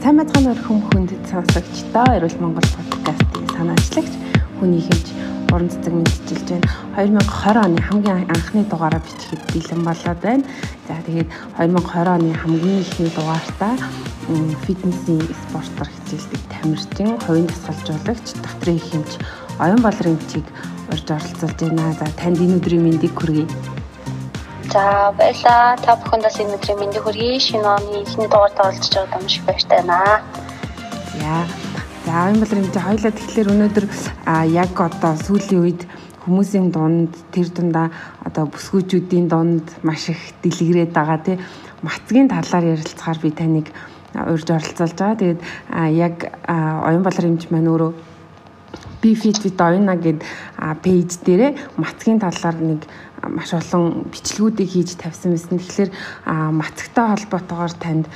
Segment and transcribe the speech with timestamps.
[0.00, 4.14] Сайн мэцхан өрхөм хүндэт сонсогчдоо Эрүүл Монгол подкастын санаачлагч
[4.56, 5.06] хүний хэмж
[5.52, 6.48] уран цэцэг мэдчилж
[6.96, 7.20] байна.
[7.20, 10.48] 2020 оны хамгийн анхны дугаараа бичихэд бэлэн болоод байна.
[10.88, 11.28] За тэгээд
[11.60, 13.76] 2020 оны хамгийн ихний дугаартаа
[14.64, 19.10] фитнесийн спортоор хичээлдэг тамирчин, хувийн дасгалжуулагч, докторийн хэмж
[19.60, 20.48] оюун болрын чиг
[20.88, 21.92] урьж оролцуулж байна.
[22.00, 23.44] За танд энэ өдрийн мэндийг хүргэе.
[24.70, 25.74] За баярлаа.
[25.82, 27.42] Та бүхэндээ энэ өдрийн мэндийг хүргэе.
[27.42, 30.22] Шинэ оны эхний дугаард оролцож байгаа юм шиг баяртай байна.
[31.18, 31.42] Яа.
[32.06, 33.86] За аян балрын хэмжээ хоёлаа тэгэхээр өнөөдөр
[34.54, 35.82] яг одоо сүүлийн үед
[36.22, 37.90] хүмүүсийн дунд тэр дундаа
[38.22, 41.36] одоо бүсгүүчүүдийн дунд маш их дэлгэрээд байгаа тий
[41.82, 43.66] мацгийн талаар ярилцахаар би таныг
[44.14, 45.18] урьж оролцуулж байгаа.
[45.18, 45.40] Тэгээд
[45.98, 47.92] яг оюун балрын хэмжээ маань өөрөө
[49.02, 50.20] би fit with оюуна гэд
[50.84, 52.84] пэйж дээрээ мацгийн талаар нэг
[53.28, 55.58] маш олон бичлэгүүдийг хийж тавьсан байсан.
[55.60, 55.90] Тэгэхээр
[56.56, 58.06] мацагтай холбоотойгоор танд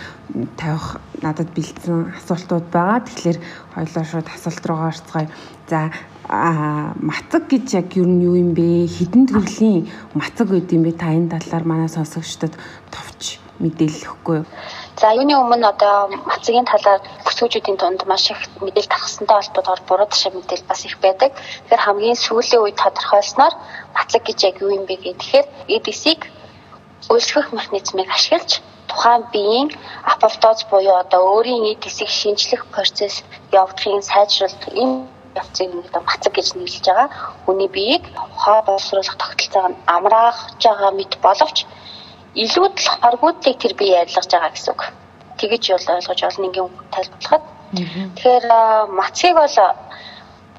[0.56, 3.05] тавих надад бэлдсэн асуултууд байгаа.
[3.05, 3.38] Тэгэхээр
[3.74, 5.28] хоёлоо шууд асуулт руугаа орцгоё.
[5.69, 5.92] За
[6.28, 8.88] а мацаг гэж яг юу юм бэ?
[8.88, 10.96] Хідэн төрлийн мацаг байд юм бэ?
[10.96, 12.56] Та энэ талаар манай сонсогчдод
[12.89, 14.46] товч мэдээлэл өгөхгүй юу?
[15.00, 15.96] За юуны өмнө одоо
[16.30, 21.30] мацгийн талаар бүсгүүчүүдийн дунд маш их мэдээлэл тархсантай холбоотойгоор буруу ташаа мэдээлэл бас их байдаг.
[21.34, 23.54] Тэгэхээр хамгийн сүүлийн үед тодорхойлсноор
[23.96, 26.20] мацаг гэж яг юу юм бэ гэхээр EDC-г
[27.10, 28.50] үйлчлэх механизмыг ашиглаж
[28.86, 29.68] тухайн биеийн
[30.14, 33.16] апоптоз буюу одоо өөрийн EDC-г шинжлэх процесс
[33.50, 37.08] явагдахын сайжруулах энэ явцыг нэг мацаг гэж нэрлэж байгаа.
[37.44, 38.04] Хүний биеийг
[38.42, 41.66] хоо боловсруулах тогтолцоог нь амраах байгаа мэт боловч
[42.34, 44.82] илүү толгоргуудлыг тэр бие ярилгаж байгаа гэсэн үг.
[45.38, 47.44] Тэгэж бол ойлгож олно ингийн тайлбарлахад.
[48.16, 48.46] Тэгэхээр
[48.98, 49.56] мацгийг бол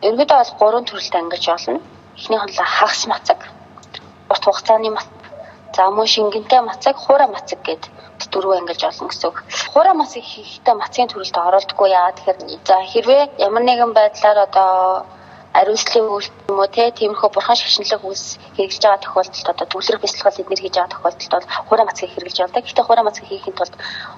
[0.05, 1.79] ерөнхийдөө бол гурван төрөлд ангиж олно.
[2.17, 3.39] Эхнийх нь хагас мацаг,
[4.31, 5.23] урт хугацааны мацаг,
[5.75, 7.91] за мөн шингэнтэй мацаг, хуурай мацаг гэдэг
[8.31, 9.37] дөрвөө ангилж олно гэсэн үг.
[9.73, 12.37] Хуурай мацаг хийхдээ мацгийн төрөлд оролдохгүй яа тэгэхээр
[12.67, 14.71] за хэрвээ ямар нэгэн байдлаар одоо
[15.55, 20.61] ариунслын үйл юм уу тиймэрхүү бурхан шашинлаг үйлс хэрэгжилж байгаа тохиолдолд одоо төвлөрөх бясалгал эднэр
[20.61, 22.63] хийж байгаа тохиолдолд бол хуурай мацгийг хэрэгжилж явдаг.
[22.67, 23.75] Гэхдээ хуурай мацгийг хийхэд тулд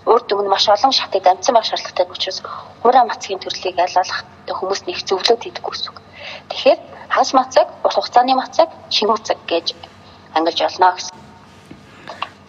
[0.09, 2.40] урд өмнө маш олон шатыг дамжсан байх шаардлагатай учраас
[2.81, 6.02] хуурай мацгийн төрлийг айлуулах хүмүүс нэг зөвлөд хийдэггүй гэсэн үг.
[6.50, 6.80] Тэгэхээр
[7.14, 9.75] хагас мацаг, урт хугацааны мацаг, шинэ мацаг гэж
[10.34, 11.16] ангилж олно гэсэн.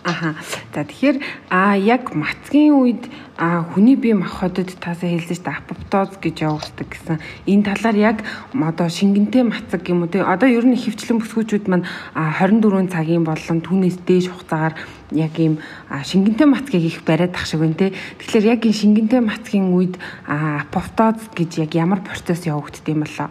[0.08, 0.34] Аха.
[0.72, 1.16] За тэгэхээр
[1.50, 3.04] а яг мацгийн үед
[3.38, 7.22] а хүний бие махбодод таасаа хэлсэн чинь апоптоз гэж явагддаг гэсэн.
[7.46, 8.16] Энэ талаар яг
[8.50, 11.86] одоо шингэнтэй мацаг юм уу те одоо ер нь хөвчлэн бүсгүүчүүд маань
[12.18, 14.74] 24 цагийн болон түүнээс дээш хугацаагаар
[15.14, 15.62] яг ийм
[15.94, 17.94] шингэнтэй мацгийг их бариад ах шиг байна те.
[18.18, 19.94] Тэгэхээр яг энэ шингэнтэй мацгийн үед
[20.26, 23.30] апоптоз гэж яг ямар процесс явагддаг юм болоо?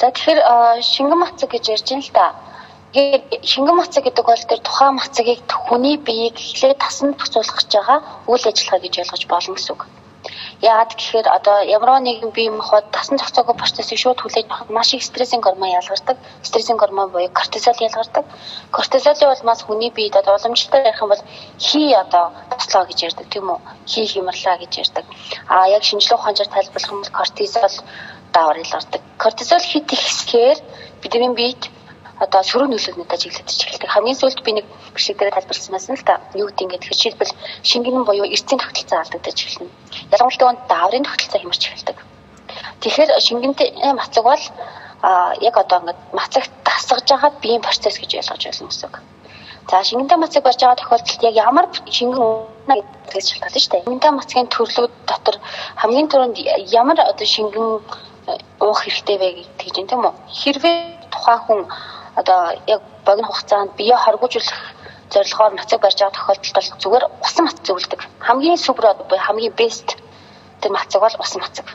[0.00, 0.40] За тэгэхээр
[0.80, 2.51] шингэн мацаг гэж ярьж байна л да
[2.92, 7.98] Тэгээд шингэн мацаг гэдэг бол тэр тухайн мацагийг хүний биеийг эхлээд тасанд буцуулах гэж байгаа
[8.28, 9.82] үйл ажиллагаа гэж ойлгож болно гэсэн үг.
[10.62, 15.02] Яагаад гэхээр одоо ямар нэгэн бие махбод тасан зохицоогүй процессыг шууд хүлээж авах маш их
[15.02, 16.16] стрессийн гормон ялгардаг.
[16.46, 18.24] Стрессийн гормон буюу кортизол ялгардаг.
[18.76, 21.24] Кортизолын улмаас хүний биед одоо уламжлалтай ярих юм бол
[21.58, 22.24] хий одоо
[22.54, 23.58] туслаа гэж ярьдаг тийм үү?
[23.90, 25.04] Хий хямрлаа гэж ярьдаг.
[25.48, 27.74] А яг шинжлэх ухаанчаар тайлбарлах юм бол кортизол
[28.34, 29.00] даавар ялгардаг.
[29.18, 30.58] Кортизол хит ихсгээр
[31.02, 31.62] бидний биед
[32.24, 33.90] одоо сөрөг нөлөөлнөд ажиглагдаж эхэлдэг.
[33.90, 36.22] Хамгийн сүүлд би нэг бишиг дээр тайлбарласан байсан л та.
[36.38, 37.34] Юу гэдэг ингээд жишээлбэл
[37.66, 39.70] шингэн буюу эрцийн тогтолцоо алдагдаж эхэлнэ.
[40.14, 41.98] Ялангуяа дааврын тогтолцоо хямарч эхэлдэг.
[42.82, 43.68] Тэгэхээр шингэнтэй
[43.98, 44.44] мацаг бол
[45.02, 48.96] а яг одоо ингээд мацагт дасгаж байгаа биеийн процесс гэж ойлгож байна гэсэн үг.
[49.70, 52.22] За шингэнтэй мацаг барьж байгаа тохиолдолд яг ямар шингэн
[53.10, 53.82] гэж шалтгаална шүү дээ.
[53.82, 55.36] Шингэнтэй мацгийн төрлүүд дотор
[55.80, 56.36] хамгийн түрүүнд
[56.70, 57.82] ямар одоо шингэн
[58.62, 59.28] уух хэрэгтэй вэ
[59.58, 60.14] гэж тийм үү?
[60.40, 60.78] Хэрвээ
[61.10, 61.60] тухайн хүн
[62.16, 64.58] одоо яг богино хугацаанд бие хоргожуулах
[65.12, 68.00] зорилгоор нацаг барьж байгаа тохиолдолд бол зүгээр усан мац зөвлөдөг.
[68.26, 69.88] Хамгийн супер буюу хамгийн бест
[70.60, 71.66] тэр мацаг бол усан мацаг.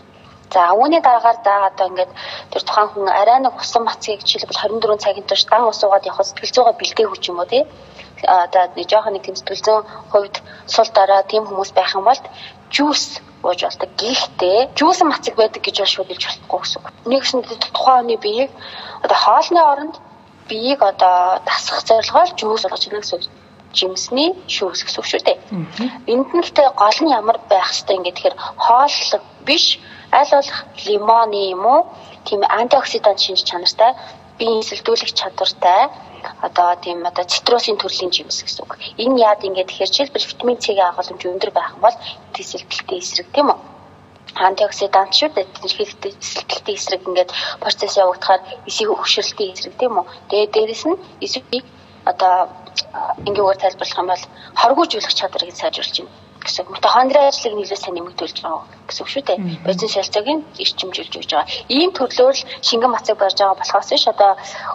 [0.53, 2.11] За үүний дараагаар за одоо ингээд
[2.51, 6.25] тэр тухайн хүн арай нэг усан мацгийг жишээлбэл 24 цагийн турш дан ус уугаад явах
[6.25, 7.63] сэтгэл зүйгээ бэлдээ хүч юм уу тий.
[8.23, 10.35] Одоо нэг жоохон нэг тийм сэтгэл зүйн хувьд
[10.65, 12.21] сул дараа тийм хүмүүс байх юм бол
[12.71, 13.89] жуус ууж болдог.
[13.99, 16.87] Гэхдээ жуусан мацаг байдаг гэж бол хэлж болохгүй гэсэн үг.
[17.11, 17.39] Нэгсэн
[17.75, 18.51] тухайн хүний биеийг
[19.03, 19.95] одоо хоолны оронд
[20.49, 23.21] биеийг одоо дасгах зорилгоор жүүс болгож байна гэсэн
[23.77, 25.37] жимсний шүүс гэсэн үг шүү дээ.
[26.11, 29.65] Энд нь гэхдээ гол нь ямар байх хэвээр ингэ тэгэхээр хооллог биш
[30.11, 31.81] аль болох лимоны юм уу
[32.27, 33.91] тийм антиоксидант шинж чанартай
[34.39, 35.81] биеийн сэлдүүлэх чадвартай
[36.47, 38.71] одоо тийм одоо цитрусын төрлийн жимс гэсэн үг.
[39.03, 41.97] Энэ яад ингэ тэгэхээр жишээлбэл витамин С-ийн агуулмж өндөр байх юм бол
[42.33, 43.59] тэсэлтэлтэй эсрэг тийм үү?
[44.47, 45.45] Антиоксидант шүү дээ.
[45.61, 47.31] Тэрхэлтэй эсрэгтэй эсрэг ингээд
[47.61, 50.05] процесс явагдахаар эсийг өгшөрлөлтийн эсрэг тийм үү.
[50.29, 51.65] Тэгээ дээрэс нь эсвийг
[52.05, 52.47] одоо
[53.27, 54.23] ингээгээр тайлбарлах юм бол
[54.61, 56.13] хоргоожуулах чадварыг сайжруулж байна.
[56.47, 56.65] гэсэн.
[56.71, 59.37] Митохондрийн ажлыг нэлээд сайн нэмэгдүүлж байгаа гэсэн үг шүү дээ.
[59.65, 61.51] Бозин шалцагийн эрчимжүүлж өгч байгаа.
[61.67, 64.31] Ийм төрлөөр л шингэн мацаг барьж байгаа болохоос ш одоо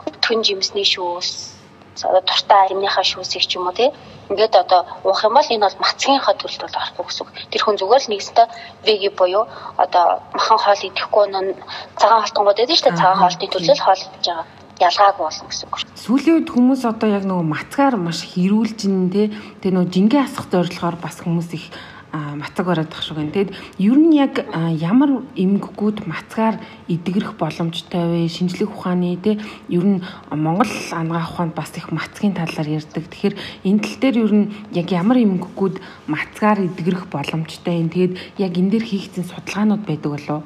[0.09, 1.52] өтгөн жимсний шүүс
[2.01, 3.91] одоо туртаа аримныхаа шүүсийг ч юм уу тий
[4.31, 7.31] ингээд одоо уух юм бол энэ бол мацгийнхаа төлөлд бол орохгүй гэсэн үг.
[7.53, 8.47] Тэр хүн зүгээр л нэгстэй
[8.87, 9.45] веги буюу
[9.77, 11.47] одоо махан хоол идэхгүй нун
[12.01, 13.01] цагаан холтонгууд байдаг шүү дээ.
[13.01, 14.47] Цагаан хоолтын төлөөл хоол идэж байгаа
[14.81, 15.77] ялгаагүй болсон гэсэн үг.
[16.01, 19.31] Сүүлийн үед хүмүүс одоо яг нөгөө мацгаар маш хэрүүлж ин тэ
[19.61, 21.65] тэгээ нөгөө жингээ асах зорилгоор бас хүмүүс их
[22.13, 23.33] мацаг бараад ах шиг байна.
[23.33, 24.45] Тэгэд ер нь яг
[24.77, 28.29] ямар эмгэгүүд мацгаар эдгэрэх боломжтой вэ?
[28.29, 33.09] Шинжлэх ухааны те ер нь Монгол ангаах ухаанд бас их мацгийн талаар ярьдаг.
[33.09, 35.77] Тэгэхээр энэ тал дээр ер нь яг ямар эмгэгүүд
[36.07, 37.89] мацгаар эдгэрэх боломжтой юм.
[37.89, 40.45] Тэгэд яг энэ дээр хийгдсэн судалгаанууд байдаг болов уу?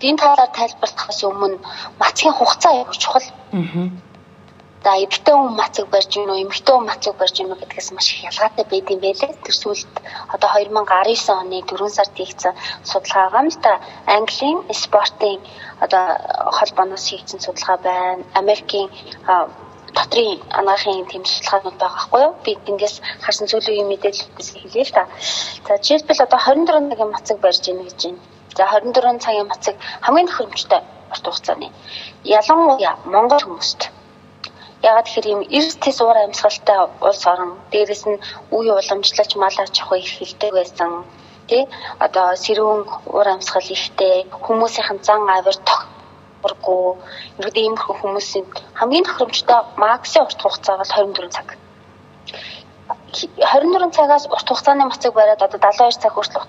[0.00, 1.60] Энэ талаар тайлбарлахаас өмнө
[2.00, 3.28] мацгийн хугацаа яг чухал.
[3.52, 4.11] Аа
[4.82, 8.66] За эмэгтэй хүн мацаг барьж гинөө, эмэгтэй хүн мацаг барьж гинөө гэдгээс маш их ялгаатай
[8.66, 9.30] байд юм байлээ.
[9.46, 9.94] Тэр сүлд
[10.34, 12.54] одоо 2019 оны 4 сард хийгдсэн
[12.90, 13.72] судалгаагаар л та
[14.10, 15.38] Английн спортын
[15.84, 16.04] одоо
[16.56, 18.26] холбооноос хийгдсэн судалгаа байна.
[18.34, 18.88] Америкийн
[19.94, 22.34] дотрийн анагаахын тэм судалгаанууд байгаа байхгүй юу?
[22.42, 25.02] Би эндээс харсан зүйлийн мэдээлэлээс хэлье л та.
[25.66, 28.20] За жишээлбэл одоо 24 цагийн мацаг барьж гинэ гэж байна.
[28.58, 30.82] За 24 цагийн мацаг хамгийн тохиромжтой
[31.12, 31.68] урт хугацааны.
[32.38, 34.01] Ялангуяа Монгол хүмүүст
[34.88, 38.22] Ягаад тэгэхээр ийм эрсдэс уур амьсгалтай улс орон дээрэс нь
[38.56, 40.90] үе уламжлалч мал аж ахуй их хилдэг байсан
[41.48, 41.62] тий
[42.06, 42.80] одоо сэрүүн
[43.14, 46.84] уур амьсгал ихтэй хүмүүсийн зан авир тохиргүй
[47.38, 48.46] ерөөд иймэрхүү хүмүүсийн
[48.78, 51.48] хамгийн тохиромжтой максимум урт хугацаа бол 24 цаг.
[53.12, 56.42] 24 цагаас урт хугацааны мацыг бариад одоо 72 цаг хүртэл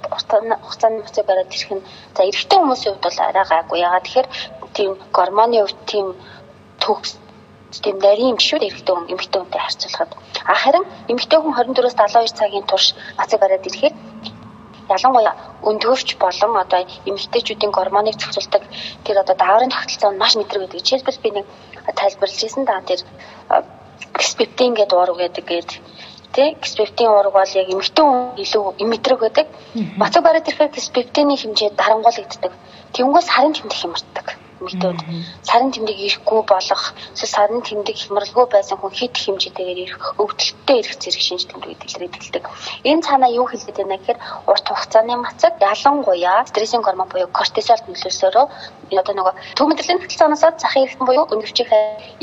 [0.63, 1.85] хугацааны мацыг бариад ирэх нь
[2.15, 3.79] за эрэгтэй хүмүүсийн хувьд бол арай гайгүй.
[3.87, 4.27] Ягаад тэгэхээр
[4.75, 6.07] тийм гормоны хувьд тийм
[6.83, 7.11] төгс
[7.81, 10.11] тийм нарийн юм шүү эрэгтэй хүн эмэгтэй хүнтэй харьцуулахад.
[10.45, 12.87] А харин эмэгтэй хүн 24-өөс 72 цагийн турш
[13.17, 13.95] мацаг бариад ирэхээр
[14.95, 15.33] ялангуяа
[15.69, 18.63] өндгөвч болон одоо эмэгтэйчүүдийн гормоныг зохицуулдаг
[19.05, 20.83] тэр одоо дааврын тогтолцоо нь маш мэдрэг гэдэг.
[20.85, 21.45] Жишээлбэл би нэг
[21.99, 22.99] тайлбарлаж ирсэн да тэр
[24.19, 25.71] спептин гэдэг ураг гэдэг гээд
[26.35, 29.47] тий спептин ураг бол яг эмэгтэй хүн илүү мэдрэг байдаг.
[30.01, 32.51] Мацаг бариад ирэхээр спептины хэмжээ дарангуулагддаг.
[32.93, 34.27] Тэнгээс сарын тэмдэг хямрдаг
[34.63, 34.99] эмэгтэйд
[35.43, 36.83] сарын тэмдэг ирэхгүй болох
[37.13, 42.43] сарын тэмдэг хямралгүй байсан хүн хит хэмжээтэйгээр ирэх өвдөлттэй ирэх зэрэг шинж тэмдэг илэрхийлдэг.
[42.87, 48.45] Энэ цаанаа юу хэлээд байна гэхээр урт хугацааны мацаг ялангуяа стрессийн гормон буюу кортизол нөлөөсөөрөө
[49.01, 51.69] одоо нөгөө төв мэдрэлийн тогтолцооноос захын эргэтэн буюу өндөвчих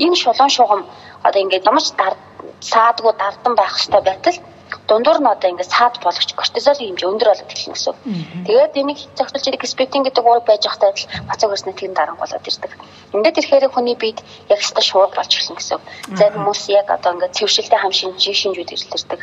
[0.04, 0.82] энэ шулуун шугам
[1.26, 1.92] одоо ингээд ямарч
[2.60, 4.38] саадгүй дардан байх хэрэгтэй байтал
[4.90, 7.94] дундуур нь одоо ингээд саад болгоч кортизолын хэмжээ өндөр болоод эхэлнэ гэсэн.
[8.46, 12.72] Тэгээд энийг зохицуулж ирэх спектин гэдэг уураг байж байхдаа л мацаг өрснө тийм дарангуулаад ирдэг.
[13.14, 14.18] Ингээд ирэхээр хүний биед
[14.50, 15.80] яг ста шууд болж эхэлнэ гэсэн.
[16.18, 19.20] Зарим хүмүүс яг одоо ингээд цэвэршилтэй хам шинж шинжүүд ирэлтэрдэг.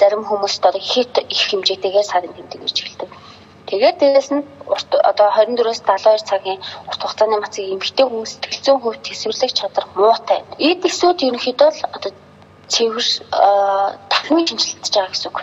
[0.00, 3.10] Зарим хүмүүст одоо хит их хэмжээтэйгээр сарын тэмдэг ирж эхэлдэг.
[3.68, 4.44] Тэгээд дээрэс нь
[5.10, 10.40] одоо 24-өөс 72 цагийн урт хугацааны мацыг эмхтэй хүмүүс тэлцэн хувь төсвөрлөх чадвар муутай.
[10.60, 12.12] Эд эсүүд ерөнхийдөө л одоо
[12.74, 13.06] цэвэр
[14.10, 15.38] дахин шинжилж байгаа гэсэн үг.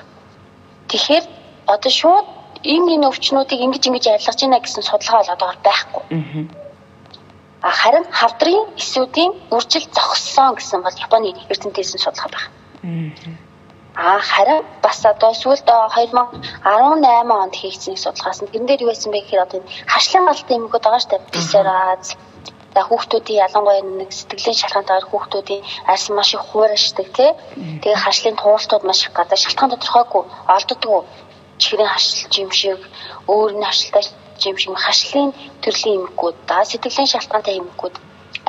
[0.90, 1.26] Тэгэхээр
[1.74, 2.28] одоо шууд
[2.64, 6.04] ийм энэ өвчнүүдийг ингэж ингэж ялгаж байна гэсэн судалгаа бол одоогор байхгүй.
[7.62, 12.50] А харин хавдрын эсүүдийн үржил зогссон гэсэн бол Японы эрдэнтээсийн судалгаа байна.
[13.96, 19.22] А харин бас одоо сүүлд 2018 онд хийгдсэн судалгаас нь тэрэн дээр юу байсан бэ
[19.22, 19.60] гэхээр одоо
[19.94, 21.34] хашлан галтын эмгүүд байгаа шүү дээ.
[21.36, 22.06] Писераз
[22.74, 27.32] За хүүхдүүдийн ялангуяа нэг сэтгэлийн шалгаантайгаар хүүхдүүдийн арьс маш их хуурашдаг тий.
[27.84, 30.24] Тэгээ харшлын туултууд маш их гадаа шалтгаан тодорхойгүй
[30.56, 31.00] олддгоо
[31.62, 32.80] чихрийн харшилч юм шиг
[33.34, 34.04] өөр нь харшилтай
[34.50, 35.30] юм шиг харшлын
[35.64, 37.96] төрлийн эмгүүд да сэтгэлийн шалтгаантай эмгүүд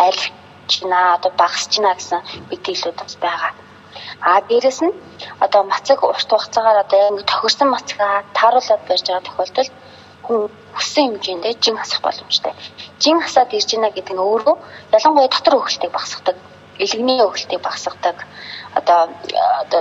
[0.06, 3.52] альчна одоо багасчна гэсэн мэдээлэлүүд бас байгаа.
[4.22, 4.94] А дээрэс нь
[5.44, 9.72] одоо мацаг урт хугацаагаар одоо яг тохирсон мацгаа тааруулаад барьж байгаа тохиолдолд
[10.24, 10.38] хүн
[10.76, 12.52] хүссэн хэмжээндээ жин хасах боломжтой.
[13.02, 14.56] Жин хасаад ирж байна гэдэг нь өөрөө
[14.96, 16.36] ялангуяа дотор хөлтийг багасгадаг,
[16.78, 18.16] элэгний хөлтийг багасгадаг.
[18.78, 19.00] Одоо
[19.62, 19.80] одоо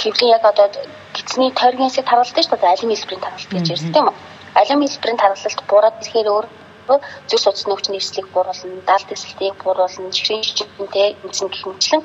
[0.00, 0.66] хэвлийн яг одоо
[1.14, 2.74] гидсний тойргийн хэсэг таргалдаг шүү дээ.
[2.74, 4.16] Алим хэлбэрийн таргалт гэж ярьсан тийм үү?
[4.60, 6.46] Алим хэлбэрийн таргалт буураад ирэхээр өөр
[7.28, 12.02] зүр судасны өвчний эрсдлийг бууруулна, даалт эсэлтийг бууруулна, чихрийн шижинтэй эзэн гэх мэтчлэн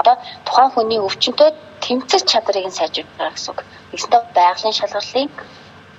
[0.00, 3.60] одоо тухайн хүний өвчнөд тэмцэх чадрыг нь сайжруулах гэсэн үг.
[3.92, 5.30] Нэгсдээ байгалийн шалгарлын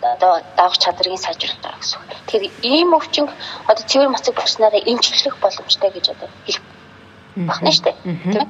[0.01, 1.99] одоо давах чадрыг сайжруулах гэсэн.
[2.27, 3.27] Тэгэхээр ийм өвчин
[3.67, 6.63] одоо цэвэр мацаг болснараа эмчлэх боломжтой гэж одоо хэлэх
[7.35, 7.97] байна шүү дээ.
[8.33, 8.47] Тийм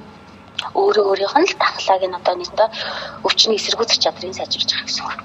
[0.75, 2.69] өөрөө өөрийнх нь л дахлааг нь одоо нэгдээ
[3.23, 5.21] өвчний эсэргүүцэх чадрыг сайжруулж байгаа гэсэн үг.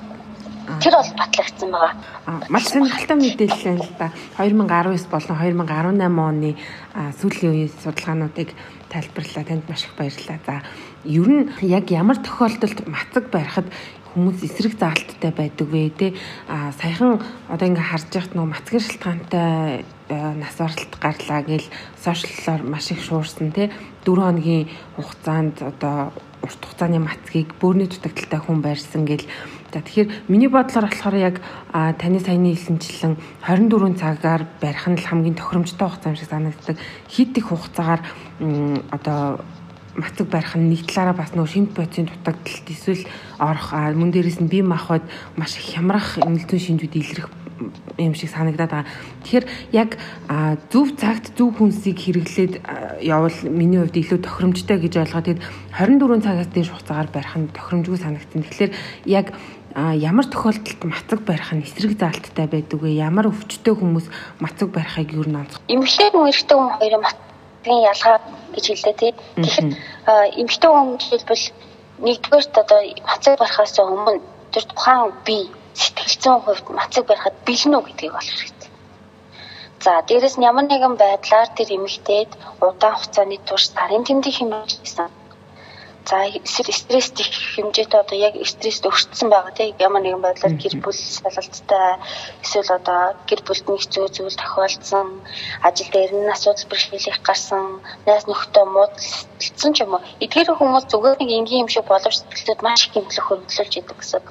[0.80, 1.92] Тэр бол батлагдсан байгаа.
[2.48, 4.08] Маш сонирхолтой мэдээлэл л да.
[4.38, 6.50] 2019 болон 2018 оны
[7.18, 8.50] сүүлийн үеийн судалгаануудыг
[8.88, 9.44] тайлбарлаа.
[9.44, 10.38] Танд маш их баярлалаа.
[10.46, 10.62] За,
[11.04, 13.68] ер нь яг ямар тохиолдолд мацаг барихад
[14.14, 15.90] хүмүүс эсрэг заалттай байдаг вэ?
[15.90, 16.14] Те
[16.46, 17.18] а саяхан
[17.50, 21.66] одоо ингээ харж яхад нөгөө мацгэр шалтгаантай нас баралт гарлаа гэл
[21.98, 23.74] сошиаллоор маш их шуурсан те
[24.06, 29.26] 4 хоногийн хугацаанд одоо урт хугацааны мацгийг бөөрийн дутагдaltaй хүн байрсан гэл.
[29.72, 31.40] За тэгэхээр миний бодлоор болохоор яг
[31.72, 36.76] таны саяны хэлсэнчлэн 24 цагаар барих нь л хамгийн тохиромжтой хугацаа юм шиг санагддаг.
[37.08, 38.00] Хит их хугацаагаар
[38.92, 39.40] одоо
[39.96, 43.04] мацаг барих нь нэг талаараа бас нөгөө шимт бодисын дутагдалт эсвэл
[43.38, 45.02] орох мөн дээрээс нь бие махбод
[45.36, 47.30] маш их хямрах эмнэлзэн шинжүүд илэрх
[47.98, 48.90] юм шиг санагдаад байгаа.
[49.22, 49.90] Тэгэхээр яг
[50.70, 52.54] зөв цагт зөв хүнсийг хэрэглээд
[53.02, 55.22] явал миний хувьд илүү тохиромжтой гэж ойлгоо.
[55.22, 55.40] Тэгэд
[55.78, 58.42] 24 цагаас дээш хугацаагаар барих нь тохиромжгүй санагдсан.
[58.42, 58.72] Тэгэхээр
[59.06, 59.26] яг
[59.74, 62.94] а ямар тохиолдолд мацаг барих нь эсрэг заалттай байдаг вэ?
[62.94, 64.06] Ямар өвчтөе хүмүүс
[64.38, 65.62] мацаг барихыг юу нь онцгой?
[65.70, 67.02] Эмэгтэй хүн эрэгтэй хүн хоёрын
[67.64, 68.20] мацгийн ялгаа
[68.54, 69.12] гэж хэлдэг тий.
[69.40, 69.68] Тэгэхээр
[70.40, 71.44] эмэгтэй хүн хэлбэл
[72.04, 74.20] нэгдүгээрт одоо мацаг барихаас өмнө
[74.52, 75.48] тэр тухайн бие
[75.80, 78.70] сэтгэлзэн хувьд мацаг барихад бэлэн үү гэдгийг олох хэрэгтэй.
[79.84, 82.30] За дээрэс нь ямар нэгэн байдлаар тэр эмэгтэйд
[82.60, 85.08] удаан хугацааны турш сарын тэмдэг хэмжээсэн
[86.04, 90.76] За эсвэл стресс их хэмжээтэй одоо яг стресст өртсөн байгаа тийм ямар нэгэн байдлаар гэр
[90.84, 91.96] бүл салалттай
[92.44, 95.24] эсвэл одоо гэр бүлд нэг зүй зүйл тохиолдсон
[95.64, 101.16] ажил дээр нь асуудал бэрхшээлих гарсан найз нөхдөд муудалцсан ч юм уу эдгээр хүмүүс зүгээр
[101.24, 104.24] нэг энгийн юм шиг боловч сэтгэлд маш их хэмтлэх хөрвүүлж идэг гэсэн.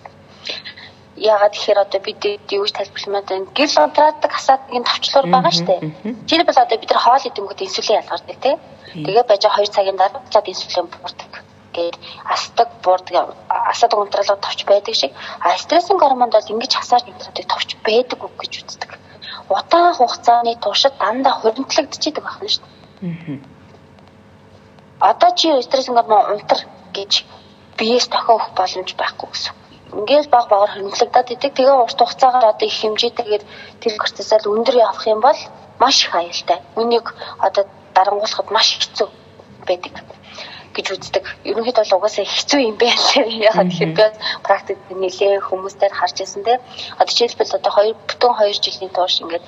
[1.17, 2.21] Яагаад тэгэхээр одоо бид
[2.53, 3.49] юу гэж тайлбарламаа вэ?
[3.57, 5.81] Гэрэл унтраадаг асуудгийн товчлуур байгаа шүү дээ.
[6.29, 8.57] Жишээлбэл одоо бид нар хоол идэнгүүт инсулин ялгардаг тийм.
[9.05, 11.42] Тэгээ байж 2 цагийн дараа цаад инсулин буурдаг
[11.77, 11.95] гээд
[12.33, 13.35] асдаг буурдаг
[13.71, 15.11] асаадаг унтраалга товч байдаг шиг
[15.45, 18.91] а стрессинг гормонд бол ингэж хасаар унтраадаг товч байдаг үг гэж үздэг.
[19.49, 23.39] Удаан хугацааны туршид дандаа хуримтлагдчихийдэг байна шүү дээ.
[24.99, 26.59] Одоо чи стрессинг гормон унтар
[26.97, 27.11] гэж
[27.77, 29.53] биеэс тохиох боломж байхгүй гэсэн.
[29.99, 31.51] Ингээд баг багаар хөндлөгдөд идэг.
[31.53, 33.43] Тэгээ урт хугацаагаар одоо их хэмжээтэйгээр
[33.81, 35.39] тэр кортизол өндөр явах юм бол
[35.79, 36.59] маш их аюултай.
[36.79, 37.05] Үнийг
[37.39, 37.63] одоо
[37.93, 39.07] дарангуулахад маш хэцүү
[39.67, 39.93] байдаг
[40.75, 41.23] гэж үздэг.
[41.47, 43.29] Ерөнхийдөө бол угаасаа хэцүү юм байна лээ.
[43.49, 44.05] Ягаад гэхээр би
[44.45, 46.59] практик нэлээ хүмүүстээр харж ирсэн те.
[46.99, 49.45] Одоо жишээлбэл одоо 2 бүтэн 2 жилийн турш ингээд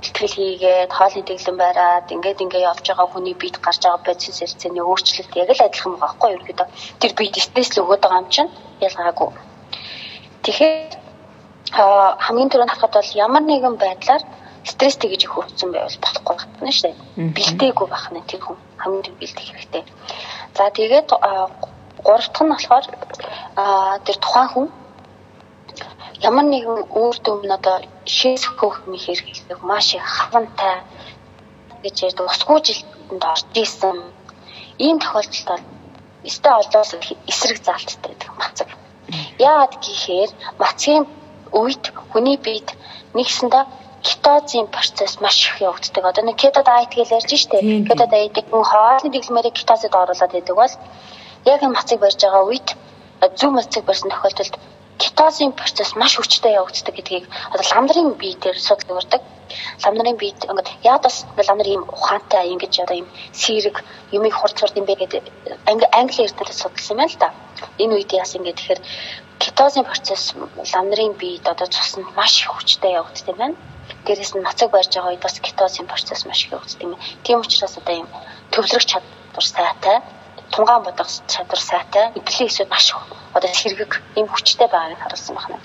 [0.00, 4.80] бэлтгэл хийгээд хоолны дэглэм бариад ингээд ингээд явж байгаа хүний биед гарч байгаа бодис сэлцээний
[4.80, 6.68] өөрчлөлт яг л адилхан байгаа байхгүй юу ерөөдөө
[7.00, 9.30] тэр биед стресс л өгöd байгаа юм чинь ялгаагүй.
[10.44, 10.92] Тэгэхээр
[12.24, 14.22] хамгийн түрүүнд харахад бол ямар нэгэн байдлаар
[14.64, 17.32] стресстэй гэж их хөвцөн байвал болохгүй байна шүү дээ.
[17.36, 19.84] Бэлдээгүй байх нь тэр хүн хамгийн бэлдэх хэрэгтэй.
[20.56, 21.08] За тэгээд
[22.04, 22.86] гурав дахь нь болохоор
[24.04, 24.66] тэр тухайн хүн
[26.28, 30.76] ямар нэгэн үр дүн одоо шээсгөх юм хэрэглэх маш их хавантай
[31.82, 33.96] гэж ярьдаг усгүй жилтэнд орж исэн
[34.84, 35.64] ийм тохиолдолд бол
[36.28, 36.90] өстэй олоос
[37.30, 38.68] эсрэг заалттай байдаг мацаг.
[39.38, 41.04] Яагаад гэхээр мацгийн
[41.60, 42.68] үед хүний биед
[43.16, 43.64] нэгсэндээ
[44.02, 46.04] кетозын процесс маш их явагддаг.
[46.04, 47.58] Одоо нэг keto diet гэж ярьж штэ.
[47.88, 50.74] Keto diet-ийг хоолны дэглэмээрээ кетозод оруулаад байдаг бол
[51.44, 52.68] яг энэ мацыг барьж байгаа үед
[53.36, 54.54] зөв мацыг барьсан тохиолдолд
[55.00, 59.22] кетозын процесс маш хүчтэй явагддаг гэдгийг одоо ламдрын бие дээр судалдаг.
[59.84, 64.76] Ламдрын биед ингээд яад бас ламдар ийм ухаантай ингэж одоо ийм сэрэг юмыг хурц хурд
[64.80, 65.24] юм бэ гэдэг
[66.00, 67.28] англи эрдэнэс судалсан юм байна л да.
[67.82, 68.80] Энэ үед яасан ингээд тэгэхээр
[69.42, 70.24] кетозын процесс
[70.72, 73.56] ламдрын биед одоо цуснд маш их хүчтэй явагддаг юм байна
[74.06, 76.98] дээрэс нь нацаг барьж байгаа үед бас кетозын процесс маш их үүсдэг юм.
[77.24, 78.08] Тийм учраас одоо юм
[78.52, 79.98] төвлөрөх чадвар сайтай,
[80.54, 83.00] тунгаан бодох чадвар сайтай, эвлэлийн эсүүд маш их
[83.36, 85.58] одоо сэргэг ийм хүчтэй байгааг харуулсан байна.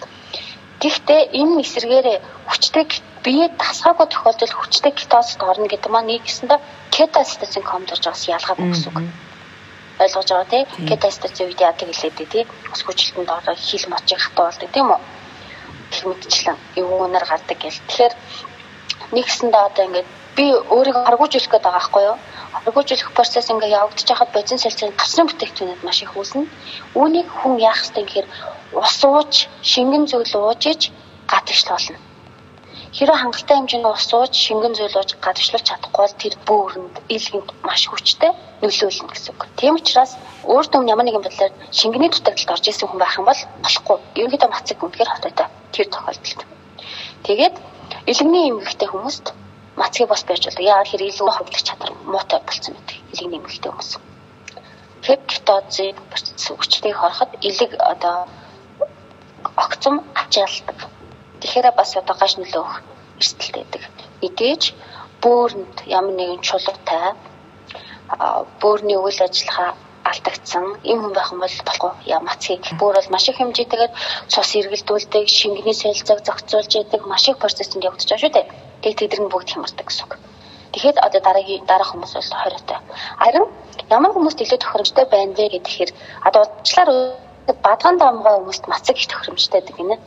[0.82, 2.18] Гэхдээ энэ эсэргээрээ
[2.52, 2.86] хүчтэй
[3.26, 6.60] бие тасгаагүй тохиолдолд хүчтэй кетозд орно гэдэг маань нэгсэндээ
[6.96, 9.08] кетостацин комдорж байгаас ялгаагүй гэсэн үг.
[10.04, 10.66] ойлгож байгаа тийм.
[10.90, 15.00] Кетостацин үед яадаг хэлээд тийм ус хүчлэлтэнд ороо хил мочиг хатуулдаг тийм үү
[16.04, 17.80] мэтчлэн юунаар гардаг гэл.
[17.88, 18.14] Тэгэхээр
[19.16, 22.18] нэгсэндээ одоо ингээд би өөрийгөө харгуужүүлэх гээд байгаа байхгүй юу?
[22.56, 26.44] Харгуужүүлэх процесс ингээд явагдаж хахад бодис сэлцэн тасрын бүтээгдэхүүнэд маш их үүснэ.
[27.00, 28.28] Үүнийг хүн яах ёстой гэхээр
[28.82, 29.34] ус ууж,
[29.72, 30.82] шингэн зүйл ууж иж
[31.32, 32.05] гадагшлуулна.
[32.96, 37.84] Хэрэв хангалттай хэмжээний ус ууж, шингэн зүйл ууж гадагшлуулж чадахгүй бол тэр бөөрөнд илгэнд маш
[37.92, 38.32] хүчтэй
[38.64, 39.42] нөлөөлнө гэсэн үг.
[39.60, 40.12] Тийм учраас
[40.48, 43.98] өөр төм ямар нэгэн байдлаар шингэний дутагдалд орж исэн хүн байх юм бол болохгүй.
[44.20, 46.42] Ерөнхийдөө мацаг үнэхээр хотойтой тэр тохиолдолд.
[47.28, 47.56] Тэгээд
[48.12, 49.26] илгэний эмгэгтэй хүмүүст
[49.76, 50.64] мацгийг бас байж болдог.
[50.64, 52.96] Яагаад хэрэг илүү хөвлөх чадвар муутай болсон байдаг.
[53.12, 53.92] Илгэний эмгэгтэй хүмүүс.
[55.04, 58.18] Пептидозын процесс хүчтэйг харахад илэг одоо
[59.60, 60.95] огцом ачаалдаг.
[61.46, 62.82] Тэгэхээр бас одоо гаш нөлөөх
[63.22, 63.84] эрсдэлтэй байдаг.
[64.22, 64.64] Мэдээж
[65.22, 67.14] бөөрөнд ямар нэгэн чулуутай
[68.62, 69.78] бөөрийн үйл ажиллагаа
[70.10, 73.94] алдагдсан ийм хүн байх юм бол болохгүй яа мацгийг бүр бол маш их хэмжээтэйгээр
[74.34, 78.48] цус эргэлдүүлдэг шингэний солилцоог зохицуулж яадаг маш их процессыг явагдаж байгаа шүү дээ.
[78.82, 80.14] Тэгээд тэд нар бүгд хямардаг гэсэн үг.
[80.74, 82.80] Тэгэхэд одоо дараагийн дараах хүмүүс бол хориотой.
[83.22, 83.46] Харин
[83.94, 85.92] ямар хүмүүст илүү тохиромжтой байна вэ гэхээр
[86.28, 86.90] одоо уучлаар
[87.66, 89.98] бадган дамгай хүмүүст мацаг их тохиромжтой гэдэг гинэ.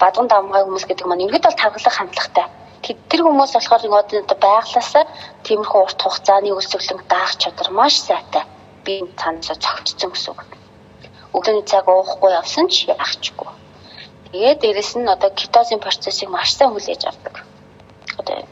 [0.00, 2.46] Бадган дамгай хүмүүс гэдэг маань ингээд бол тархалах хандлагатай
[2.82, 5.04] тэр хүмүүс болохоор нэг одоо байглаасаа
[5.46, 8.42] тиймэрхүү урт хугацааны үйлсвэрлэнг даах чадвар маш сайтай.
[8.84, 10.40] Би цаанасаа цогцсон гэсэн үг.
[11.36, 13.50] Өглөөний цаг уухгүй явсан ч яахчгүй.
[14.32, 17.46] Тэгээд дээрэс нь одоо кетозын процессыг маш сайн хүлээж авдаг.
[18.18, 18.42] Одоо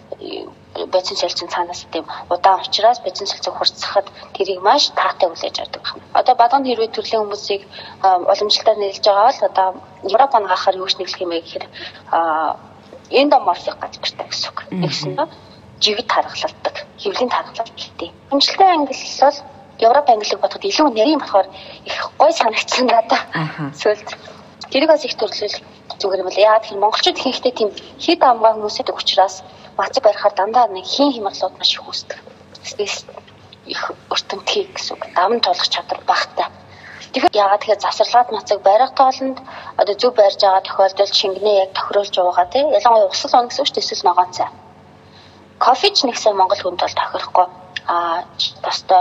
[0.75, 6.03] бензин солилцсон цаанаас тийм удаан учраас бензин солилцоо хурцсахад тэрийг маш таатай хүлээж авдаг байна.
[6.21, 7.63] Одоо бадганд хэрвээ төрлийн хүмүүсийг
[8.03, 9.69] уламжлалтаар нэрлэж байгаа бол одоо
[10.07, 11.67] Европ ангаахаар юу ч нэрлэх юм бэ гэхээр
[13.11, 14.59] эндоморфик газартай гэсэн үг.
[14.71, 15.31] Нэгсэн нь
[15.81, 17.31] жигд тархалдаг, хэвлийн
[17.75, 18.11] гэлтэй.
[18.31, 19.39] Хэмжилтийн англи бол
[19.81, 21.49] Европ англиг бодоход илүү нэрийн болохоор
[21.85, 23.25] их гой санагдсан надад.
[23.81, 24.09] Сөүлд
[24.71, 25.57] тэрийг бас их төрлөл
[25.99, 29.43] зүгээр юм л яа тэгэхээр монголчууд ихэнхдээ тийм хид амгаа хүмүүсэд учраас
[29.81, 32.19] мацаг барихаар дандаа нэг хийн хямралууд маш их үүсдэг.
[32.71, 33.05] Стресс
[33.73, 33.83] их
[34.13, 35.03] өртөмтгий гэсэн үг.
[35.17, 36.47] Дам тулах чадвар багтай.
[37.13, 39.39] Тэгэхээр яагаад тэгэхээр завсарлаад нацаг барих тоолонд
[39.81, 43.71] одоо зөв барьж байгаа тохиолдолд шингэнээ яг тохируулж байгаа тийм ялангуяа усал он гэсэн үг
[43.75, 44.49] дээ эсвэл ногоон цай.
[45.65, 47.47] Кофеч нэгсэн Монгол хүнд бол тохирохгүй
[47.91, 48.25] а
[48.63, 48.97] баста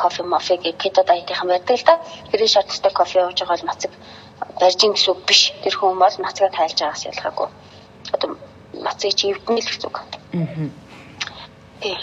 [0.00, 2.00] кофе мафе гэх кето дайтайхан байдаг л да.
[2.30, 3.92] Хэрэг шаардлагатай кофе ууж байгаа бол нацаг
[4.60, 5.52] барьж ин гэсэн үг биш.
[5.62, 7.48] Тэр хүн бол нацгаа тайлж байгаас ялгаагүй.
[8.14, 8.28] Одоо
[8.74, 9.96] нацыг чи эвдэнэ л гэсэн үг.
[10.34, 11.96] Аа.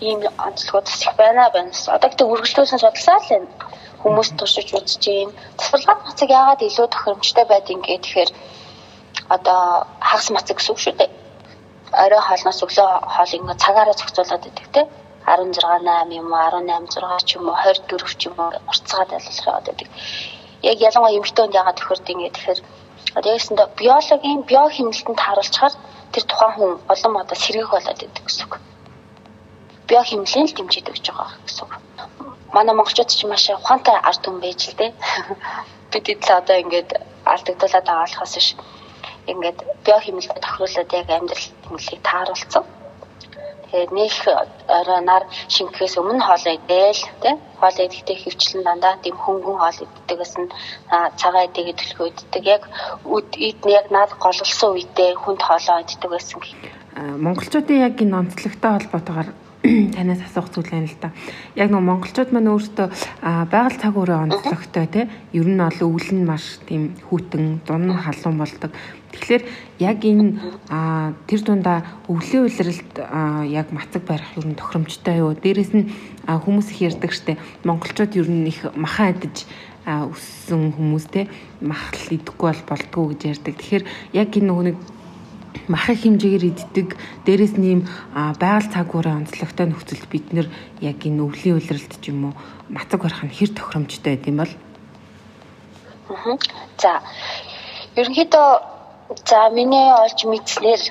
[0.00, 1.72] Ийм онцлогуд их байна байна.
[1.86, 3.48] Одоо гэдэг үргэлжлүүлсэн судалсаа л байна
[4.02, 5.30] хүмүүс туршиж үзэж юм.
[5.58, 8.30] Тасгалгаат мацаг яагаад илүү тохиромжтой байдгийг гэхээр
[9.34, 11.10] одоо хагас мацаг гэсэн үг шүү дээ.
[12.04, 14.82] Орой хоолноос өглөө хоол ингэ цагаараа зохицуулаад байдаг те.
[15.26, 19.46] 16 8 юм уу 18 6 ч юм уу 24 ч юм уу уртцаад байлуулах
[19.50, 19.88] яваад байдаг.
[20.62, 22.60] Яг ялангуяа эмэгтэйнд яагаад тохирд ингэ тэгэхээр
[23.18, 25.74] одоо ясэндээ биологийн био хэмнэлтэнд тааруулчаар
[26.18, 28.54] тэр тухайн хүн олон одоо сэргийх болоод байдаг гэсэн үг.
[29.86, 31.72] Био хэмнэлийг л дэмжиж өгч байгаа гэсэн үг
[32.52, 34.92] манай монголчууд ч маш ухаантай ард түмэн байж л дээ.
[35.92, 36.90] Бид эдл одоо ингээд
[37.32, 38.48] алдагдуулаад байгаа болохоос ш.
[39.30, 42.64] Ингээд био хэмнэлтэд тохируулаад яг амьдрал хэмнэлийг тааруулсан.
[43.68, 44.12] Тэгээд нэг
[44.68, 50.34] орой нар шингэхээс өмнө хоолоо идээл тий хоолоо идэхдээ хөвчлэн дандаа тийм хөнгөн хоол иддэгээс
[50.40, 50.48] нь
[51.20, 52.62] цагаа идэгээ төлхөө иддэг яг
[53.04, 56.40] үд ид яг наад гололсон үедээ хүнд хоолоо иддэг байсан.
[57.24, 59.28] Монголчуудын яг энэ онцлогтой холбоотойгоор
[59.94, 61.10] танаас асуух зүйл байна л да.
[61.58, 62.86] Яг нэг монголчууд маань өөрсдөө
[63.52, 65.04] байгаль цаг уурын онцлогтой тий.
[65.34, 68.70] Ер нь бол өвөл нь маш тийм хүүтэн, дун халуун болдог.
[69.18, 69.42] Тэгэхээр
[69.82, 70.38] яг энэ
[71.26, 72.92] тэр дундаа өвлийн улиралд
[73.50, 75.34] яг мацаг барих нь тохиромжтой юу?
[75.34, 75.90] Дээрээс нь
[76.24, 77.36] хүмүүс их ярьдаг штэ.
[77.66, 79.44] Монголчууд ер нь их махан адиж
[79.84, 81.26] өссөн хүмүүс те
[81.60, 83.54] махал идэхгүй бол болдгоо гэж ярьдаг.
[83.58, 84.78] Тэгэхээр яг энэ нөгөө нэг
[85.68, 86.88] мах их хэмжээгээр иддэг
[87.24, 87.80] дээрэс нь ийм
[88.14, 90.46] байгаль цаг уурын онцлогтой нөхцөлд бид нэр
[90.80, 92.34] яг энэ өвлийн улиралд ч юм уу
[92.68, 94.52] мацаг барих нь хэр тохиромжтой юм бол
[96.78, 97.02] За
[97.96, 98.77] ерөнхийдөө
[99.28, 100.82] за миний олж мэдснээр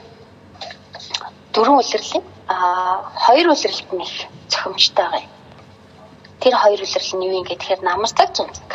[1.54, 2.58] дөрвөн улирлын а
[3.24, 4.16] хоёр улирлт нь их
[4.52, 5.24] зохимжтой байгаа.
[6.42, 8.70] Тэр хоёр улирал нь юу юм гэхээр намарцаг зунцаг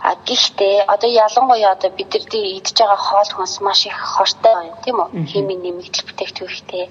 [0.00, 4.54] А гэхдээ одоо ялангуяа одоо бид нар дээр идж байгаа хоол хүнс маш их хортой
[4.54, 5.08] байна тийм үү?
[5.30, 6.84] Химийн нэмэгдэл бүтээгдэхүүнтэй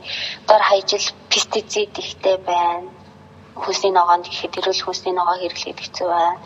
[0.48, 2.92] дор хаяжил пестицид ихтэй байна.
[3.56, 6.38] Хүнсний ногоонд гэхэд эрүүл хүнсний ногоо хэрэглээд хэцүү байна.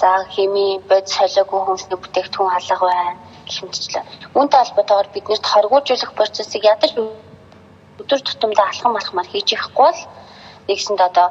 [0.00, 3.16] За химийн бод солиогүй хүнсний бүтээгдэхүүн алга байна
[3.48, 4.04] гэх мэтчлээ.
[4.36, 6.92] Үүнтэй холбоотойгоор бид нэрт хоргуулжуулах процессыг ядаж
[8.00, 10.00] өдөр тутамдаа алхам алхмаар хийж яахгүй бол
[10.68, 11.28] нэгсэнд одоо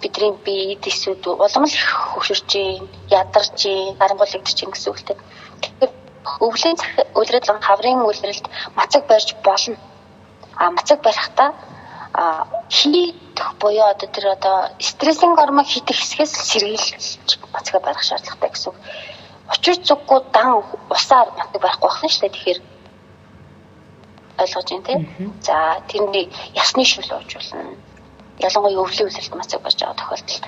[0.00, 1.76] бидний бие эд эсүүд улам л
[2.12, 5.16] хөвшөрч юм, ядарч юм, гарангуулагдчих юм гэсэн үгтэй.
[5.62, 5.92] Тэгэхээр
[6.46, 6.76] өвлийн
[7.18, 8.46] үлрэл хаврын үлрэлд
[8.76, 9.76] мацаг барьж болно.
[10.56, 11.73] А мацаг барихдаа а
[12.68, 13.14] хийх
[13.60, 18.76] буюу одоо тэр одоо стрессинг гормон хийх хэсгээс сэргийлж мацага барих шаардлагатай гэсэн үг.
[19.52, 22.34] Учир зүггүй дан усаар мацаг барихгүй байна шүү дээ.
[22.34, 22.60] Тэгэхээр
[24.38, 25.00] ойлгож байна тийм.
[25.42, 25.56] За
[25.90, 27.74] тэрний ясны шүл уужуулна
[28.38, 30.44] ялангуяа өвлийн үсэлт мацаг болж байгаа тохиолдолд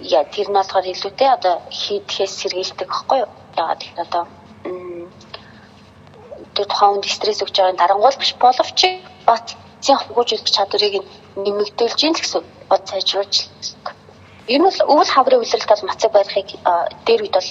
[0.00, 4.24] яа тэр нь болохоор илүүтэй одоо хийдхээс сэргийлдэг байхгүй юу яагаад тэгэхээр одоо
[6.54, 8.80] тэр тухайн стресс өгч байгаа дарангуул биш боловч
[9.86, 10.94] бацын хөгжүүлэх чадварыг
[11.38, 13.34] нэмэгдүүлж ийн гэсэн бод сайжруулж
[14.50, 16.48] Энэ бол өвөл хаврын үйлрэлт бол мацаг барихыг
[17.06, 17.50] дээр үед бол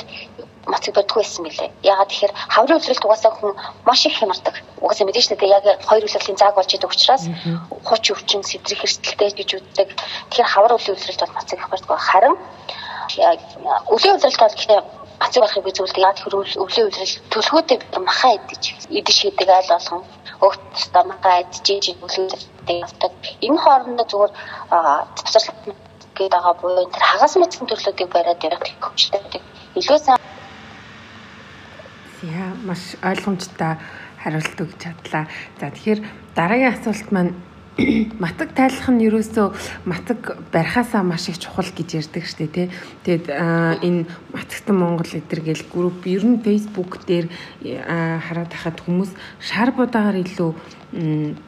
[0.67, 1.71] мацыг бодгүй байсан мөлий.
[1.83, 3.51] Ягаад тэгэхээр хаврын үйлрэлт угаасаа хүн
[3.87, 4.55] маш их хямардаг.
[4.83, 7.23] Угаасаа мэдээж тэ яг хоёр үйлрэлийн зааг болж идэг учраас
[7.87, 9.89] хуч өвчин сэтрэх эрсдэлтэй гэж үздэг.
[10.31, 11.97] Тэгэхээр хавар үйлрэлт бол мацыг их бодгүй.
[11.99, 12.35] Харин
[13.91, 14.79] өвлийн үйлрэлт бол гэхдээ
[15.19, 16.01] мацыг болохыг би зөвлөдөг.
[16.03, 18.63] Ягаад тэгэхээр өвлийн үйлрэлт төлхөөдөө махаа идэж
[18.99, 20.03] идэж хийдэг айл болгон
[20.45, 23.13] өгт стомага идэж өвлийн үйлрэлттэй явдаг.
[23.47, 24.33] Энэ хоорондоо зүгээр
[25.17, 25.79] завсарлалт
[26.15, 29.41] гээд байгаа буюу энэ хагас мэдсэн төрлүүдийг бариад явах хөвчтэй
[29.79, 30.19] илүү сайн
[32.23, 33.75] Яа маш ойлгомжтой
[34.23, 35.27] хариулт өгч чадлаа.
[35.59, 35.99] За тэгэхээр
[36.33, 37.35] дараагийн асуулт маань
[37.75, 39.47] матаг тайлах нь ерөөсөө
[39.83, 42.67] матаг барихаасаа маш их чухал гэж ярьдаг штэ тий.
[43.03, 43.27] Тэгэд
[43.83, 47.27] энэ матагтан Монгол эдэр гэл групп ер нь Facebook дээр
[47.67, 49.11] хараад хахад хүмүүс
[49.43, 50.51] шар будаагаар илүү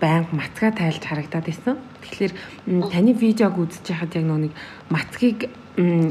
[0.03, 1.79] байнга матгаа тайлж харагдаад байсан.
[2.03, 2.33] Тэгэхээр
[2.91, 4.53] таны видеог үзэж байхад яг нэг
[4.91, 5.47] матгийг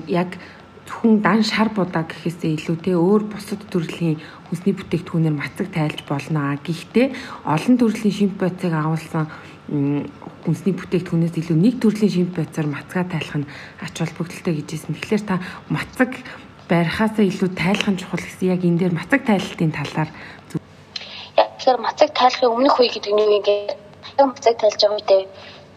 [0.08, 0.40] яг
[0.86, 6.54] зөвхөн дан шар будаа гэхээсээ илүүтэй өөр бусад төрлийн хүнсний бүтээгдэхүүнээр мацаг тайлж болно.
[6.62, 9.26] Гэхдээ олон төрлийн шимп байцыг агуулсан
[9.66, 13.50] хүнсний бүтээгдэхүүнээс илүү нэг төрлийн шимп байцаар мацгаа тайлах нь
[13.82, 14.94] ач холбогдолтой гэжсэн.
[14.94, 16.10] Тэгэхээр та мацаг
[16.70, 20.10] барихаасаа илүү тайлах нь чухал гэсэн яг энэ дээр мацаг тайлалтын талаар
[21.66, 23.74] Тэгэхээр мацаг тайлахын өмнөх үе гэдэг нь юу юм бэ?
[24.22, 25.22] Мацаг тайлж байгаа үедээ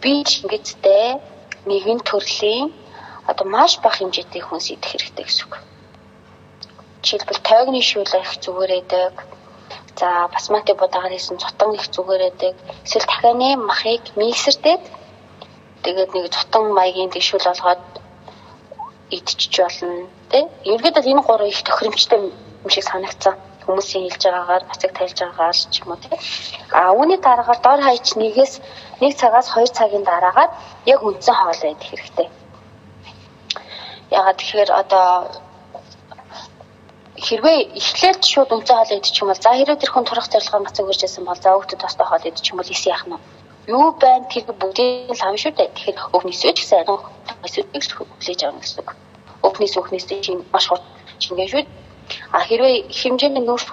[0.06, 1.18] би шингэцтэй
[1.66, 2.70] нэгэн төрлийн
[3.26, 5.54] одоо маш бага хэмжээтэй хүнс идэх хэрэгтэй гэсэн үг.
[7.02, 9.14] Жишээлбэл тойгны шүүл их зүгээрээдэг.
[9.96, 12.56] За басмати будаагаар хийсэн цутан их зүгээрээдэг.
[12.86, 14.84] Эсвэл дахианы махыг миксердээд
[15.84, 17.84] тэгээд нэг цутан маягийн дэшүүл болгоод
[19.10, 20.08] идчих болно.
[20.32, 20.40] Тэ?
[20.66, 22.20] Ерөнхийдөө энэ гурван их тохиромжтой
[22.64, 26.20] юм шиг санагцсан хүмүүсийн хэлж байгаагаар бацаг тайлж байгаагаар ч юм уу тийм.
[26.74, 28.54] А үүний дараагаар дор хаяч нэгээс
[29.02, 30.52] 1 цагаас 2 цагийн дараагаар
[30.94, 32.28] яг үндсэн хоол идэх хэрэгтэй.
[34.10, 35.06] Ягаад тэгэхээр одоо
[37.28, 40.86] хэрвээ эхлээд шууд үнцэн хоол идэх юм бол за хэрвээ тэр хүн турах зорилгоор мацаг
[40.88, 43.20] үрж байсан бол за өгтөд тостой хоол идэх юм бол эс яах нь
[43.70, 45.70] юу байна тэр бүгдийн лам шүү дээ.
[45.76, 47.14] Тэгэхээр өвнөөс ч гэсэн адилхан
[47.78, 48.90] эсвэл хүлээж авах гэсэн үг.
[49.46, 50.86] Өвнөөс өвнөөс чинь маш хурд
[51.22, 51.64] чингэн шүү.
[52.34, 53.68] А хэрвээ хэмжээний нүүрс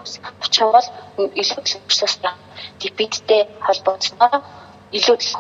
[0.44, 0.88] очих юм бол
[1.40, 2.34] илүү өсөстэй
[2.80, 4.44] дипидтэй холбооцсноо
[4.92, 5.32] илүү их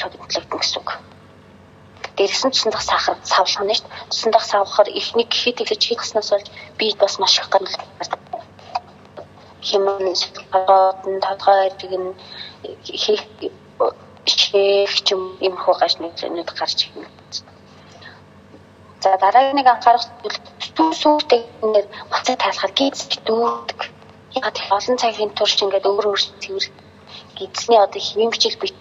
[0.00, 0.90] төлөвлөгдөн гэсэн үг.
[2.18, 4.10] Дээрээс нь цусндах сахар савлах нь шүү дээ.
[4.10, 6.46] Цусндах савхаар ихнийг гэхэд ихэж хийхснээс болж
[6.78, 7.78] би бас маш их гомдол
[9.68, 12.10] хэмээн сэтгэлгоод нь тодгой ирдэг нь
[13.02, 13.22] хийх
[14.26, 15.08] шээх ч
[15.46, 17.08] юм хөө гаш нэглэнүүд гарч ирнэ.
[19.02, 20.06] За дараагийн нэг анхаарах
[20.76, 23.80] зүйл сүүстэй нэр бацаа таалахад гиз дүүдэг.
[24.36, 24.44] Яг
[24.76, 26.66] олон цагийн турш ингээд өөр өөр цэвэр
[27.38, 28.76] гизний одоо хэвийн бичил бит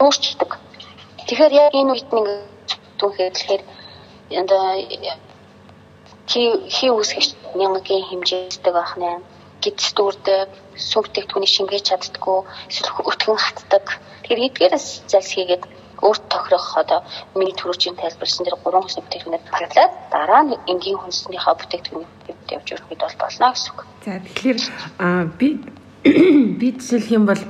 [0.00, 0.50] өөрчилдөг.
[1.26, 2.26] Тэгэхээр яг энэ үед нэг
[2.98, 3.62] түүхээр тэгэхээр
[4.42, 4.62] одоо
[6.30, 6.42] хи
[6.74, 9.10] хи үсгэж нянгагийн хэмжээтэй байх нэ
[9.62, 12.38] гидс дүүрдэг сүмтэй түүний шингээж чаддггүй
[12.70, 13.84] эсвэл өтгөн хатдаг
[14.22, 15.64] тэгэхээр эдгээрээс залсхийгээд
[16.06, 17.00] өөрт тохирох одоо
[17.34, 22.90] миний төрөчийн тайлбарсан дээр гурван хүнсний бүтээгдэхүүнээр хаглаад дараа нь энгийн хүнснийхээ бүтээгдэхүүнийг явж өрөх
[22.90, 23.80] үед бол болно гэсэн үг.
[24.04, 24.58] За тэгэхээр
[25.40, 25.48] би
[26.60, 27.42] би жишээлх юм бол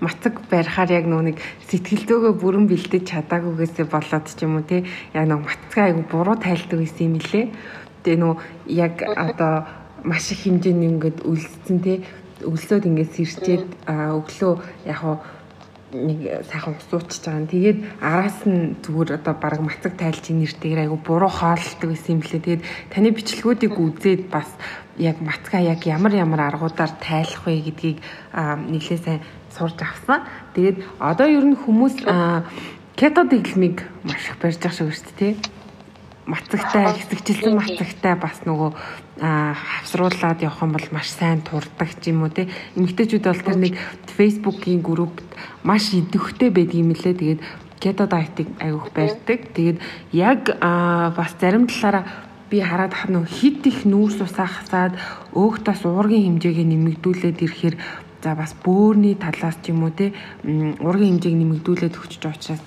[0.00, 4.84] мацаг барихаар яг нэг сэтгэл зөөгөө бүрэн бэлдэж чадаагүйгээсээ болоод ч юм уу те
[5.16, 7.46] яг нэг мацгаа айгу буруу тайлдаг байсан юм лээ.
[8.04, 8.34] Тэгээ нөө
[8.68, 9.64] яг одоо
[10.04, 12.04] маш их хэмжээний ингээд үлдсэн те
[12.42, 14.52] өлсөд ингээд сэрчээд өглөө
[14.90, 15.00] яг
[15.92, 17.46] нэг сайхан усуучж байгаа.
[17.52, 22.40] Тэгээд араас нь зүгээр одоо баг мацаг тайлж нэртэйгээр айгу буруу хооллдог байсан юм лээ.
[22.40, 24.48] Тэгээд таны бичлэгүүдийг үзээд бас
[24.96, 27.98] яг мацгаа яг ямар ямар аргуудаар тайлах вэ гэдгийг
[28.32, 29.20] нэлээ сайн
[29.52, 30.24] сурж авсан.
[30.56, 32.08] Тэгээд одоо ер нь хүмүүс
[32.96, 35.61] кето дэглэмийг маш их барьж байгаа шүү дээ, тий?
[36.22, 38.70] Мацагтай, хэсэгчилсэн мацагтай бас нөгөө
[39.18, 42.46] хавсруулаад явах юм бол маш сайн турдаг ч юм уу те.
[42.78, 43.74] Эмэгтэйчүүд бол тэр нэг
[44.14, 45.26] фейсбુકийн группт
[45.66, 47.18] маш идэвхтэй байдаг юм лээ.
[47.18, 47.40] Тэгээд
[47.82, 49.50] кето дайтыг аявуух барьдаг.
[49.50, 49.78] Тэгээд
[50.14, 50.54] яг
[51.18, 52.06] бас зарим талаараа
[52.52, 55.00] би хараад хах нөх хит их нүүрс усаа хасаад
[55.32, 57.76] өөхтөөс уургийн хэмжээг нэмэгдүүлээд ирэхээр
[58.22, 62.62] За бас бөөрийн талаас ч юм уу те ургийн хэмжээг нэмэгдүүлээд өгч учраас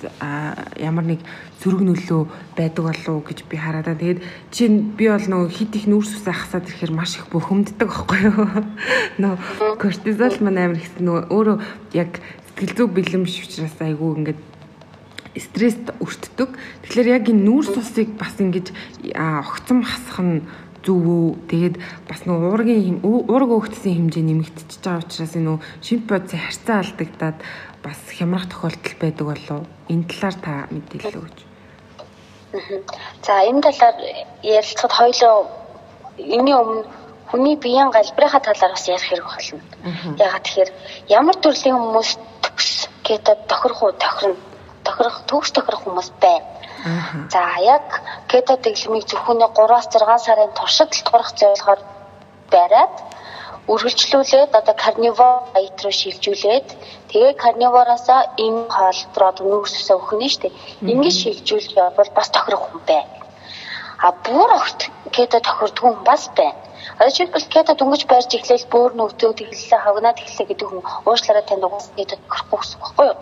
[0.76, 1.24] ямар нэг
[1.64, 2.22] сөрөг нөлөө
[2.60, 3.96] байдаг болов уу гэж би хараад та.
[3.96, 4.20] Тэгээд
[4.52, 8.52] чинь би бол нөгөө хит их нүүрс усаа хасаад ирэхээр маш их бухимддаг байхгүй юу?
[9.24, 11.58] Нөгөө кортизол маань амар их нөгөө өөрөө
[11.96, 12.20] яг
[12.52, 14.42] сэтгэл зүй бэлэн биш учраас айгүй ингээд
[15.40, 16.52] стресст өртдөг.
[16.84, 18.72] Тэгэхээр яг энэ нүүрс усыг бас ингэж
[19.16, 20.44] огцом хасах нь
[20.92, 21.26] үү?
[21.50, 21.76] Тэгээд
[22.10, 27.38] бас нөгөө уургийн уург өгдсөн хэмжээ нэмэгдчихэж байгаа учраас энэ шимп бодисын харьцаа алдагдаад
[27.86, 29.62] бас хямрах тохиолдол байдаг болов.
[29.90, 31.40] Энэ талаар та мэдээлэл өгөөч.
[33.26, 33.98] За энэ талаар
[34.42, 35.36] ярилцахад хоёлоо
[36.18, 36.84] энэний өмнө
[37.30, 39.62] хүний биеийн галбирынхаа талаар бас ярих хэрэг болно.
[40.18, 40.72] Ягаад тэгэхээр
[41.10, 42.10] ямар төрлийн хүмүүс
[42.44, 42.70] төгс
[43.04, 44.40] кетод тохирох уу тохирно.
[44.86, 46.46] Тохирох төгс тохирох хүмүүс байна.
[47.34, 47.44] За
[47.76, 47.88] яг
[48.30, 51.82] кето дэглэмийг зөвхөн 3-аас 6 сарын туршид турах зорилгоор
[52.54, 52.94] бариад
[53.74, 56.68] үргэлжлүүлээд одоо карнивор аят руу шилжүүлээд
[57.10, 58.06] тэгээ карнивороос
[58.46, 60.54] энэ хоолт руу нүүрс өгнө шүү дээ.
[60.92, 63.18] Ингээд шилжүүлэх явбал бас тохирох хүн байна.
[64.06, 64.80] А бүр огт
[65.16, 66.62] кето тохирдгүй хүн бас байна.
[67.00, 71.66] Жишээлбэл кето дөнгөж барьж эхлээл бөөр нөвтөө тэглэлээ хавнаад эхлэе гэдэг хүн уушлаараа танд
[71.98, 73.18] кето тохирохгүй гэсэн байхгүй юу?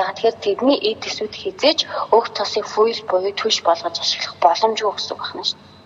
[0.00, 1.78] Ягаад тэгэхээр тэдний эд эсүүд хизээж
[2.16, 5.76] өг тосыг фуйл буюу түш болгож ашиглах боломжгүй гэсэн үг байна шүү дээ.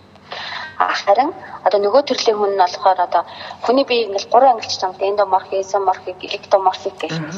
[0.80, 1.30] Харин
[1.66, 3.22] одоо нөгөө төрлийн хүн нь болохоор одоо
[3.64, 7.28] хүний бие ингээл гурван ангилч замд эндоморфик, изоморфик, эктоморфик гэх юм.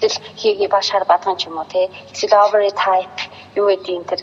[0.00, 1.90] Эсвэл хийгээ ба шар бадган ч юм уу те.
[2.12, 3.20] Эсвэл ovary type
[3.60, 4.20] юу гэдэг энэ төр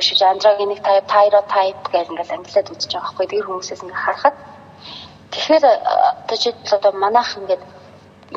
[0.00, 3.26] шиж андрогеник type, thyroid type гэх ингээд ангилаад үзэж байгаа байхгүй.
[3.26, 4.36] Тэр хүмүүсээс ингээд харахад
[5.32, 7.62] тэгэхээр одоо жишээлбэл одоо манайх ингээд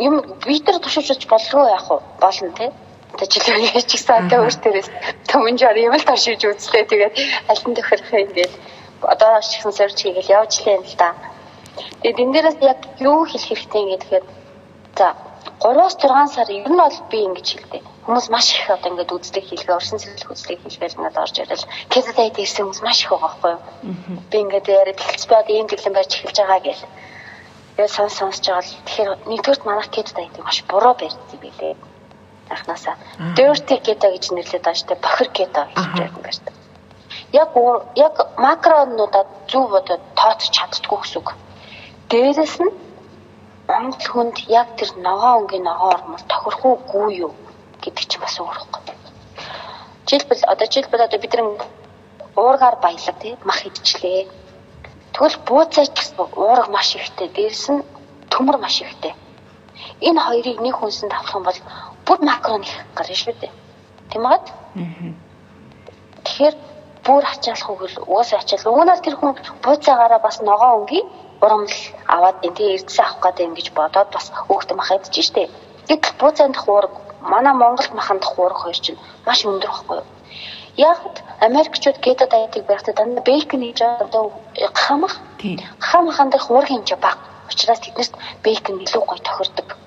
[0.07, 1.99] юм битэр тушиж болов яах вэ?
[2.23, 2.71] Болно те
[3.13, 4.87] одоо жилийн ч гэсэн одоо өөртөөс
[5.29, 6.89] төмөнжөр юм л туршиж үзлээ.
[6.89, 7.13] Тэгээд
[7.51, 8.53] аль нь тохирох юм гээд
[9.13, 11.13] одоо ч ихсэн сорж хийгээл явж лээ л да.
[12.01, 14.25] Тэгээд энэ дээрээс яг юу хэлэх хэрэгтэй юм гэхээр
[14.97, 15.07] за
[15.61, 17.83] 3-аас 6 сар ер нь бол би ингэж хэлдэг.
[18.03, 21.69] Хүмүүс маш их одоо ингээд үзлэг хийлгээ, орсон сэтэл үзлэг хийлгээл ингээд орж ирэл.
[21.87, 23.61] Кезэдайд ирсэн хүмүүс маш их байгаа байхгүй юу?
[24.27, 26.83] Би ингээд яриад эхэлж бод ийм дэглэм барьж эхэлж байгаа гэл.
[27.79, 31.75] Тэгээд сонс сонсож байгаа л тэгэхээр нэгдүгürt манайх кезэдайд маш буруу барьдсан би лээ.
[32.51, 32.95] Анханасаа.
[33.39, 36.53] Dirty keto гэж нэрлэдэг ааштай бохир keto гэж ярьдаг
[37.33, 37.49] яг
[37.95, 41.29] яг макронуудад зөв одоо тооцож чаддгүй гэсэн үг.
[42.09, 42.73] Дээрээс нь
[43.67, 47.33] Монгол хүнд яг тэр ногоо өнгийн ногоо ормол тохирох уугүй юу
[47.83, 48.95] гэдэг чинь бас өөрөхгүй.
[50.07, 51.61] Жишээлбэл одоо жишээлбэл одоо бид нэг
[52.35, 54.27] уургаар баялаг тий мах идчихлээ.
[55.13, 57.85] Тэгвэл бууцаач уурга маш ихтэй, дээрс нь
[58.31, 59.13] төмөр маш ихтэй.
[60.01, 61.59] Энэ хоёрыг нэг хүнсэнд авах юм бол
[62.05, 63.51] бүр макрон их гарна шүү дээ.
[64.11, 64.39] Тийм ээ?
[64.39, 65.13] Аа.
[66.25, 66.55] Тэгэхээр
[67.05, 68.73] бүр ачаалах үгэл угаасаа ачаал.
[68.73, 71.07] Уг нь бол тэр хүн бууцаагаараа бас ногоо өнгийн
[71.43, 75.51] урамл аваад энэ тий эрдэсээ авах гэдэг ингэж бодоод бас өөхтөн мах штэ.
[75.87, 76.93] Гэтэл бууцаанд дах уураг
[77.23, 80.07] манай Монголд махан дах уураг хоёр чинь маш өндөр байхгүй юу?
[80.77, 80.99] Яг
[81.39, 84.33] Америкчууд гето дайетыг барьхдаа дандаа бейкон хийж одоо
[84.73, 85.19] хамах.
[85.79, 87.19] Хамахан дах уураг хэмжээ бага.
[87.49, 89.77] Учираас тэднэрт бейкон илүү гоё тохирдог.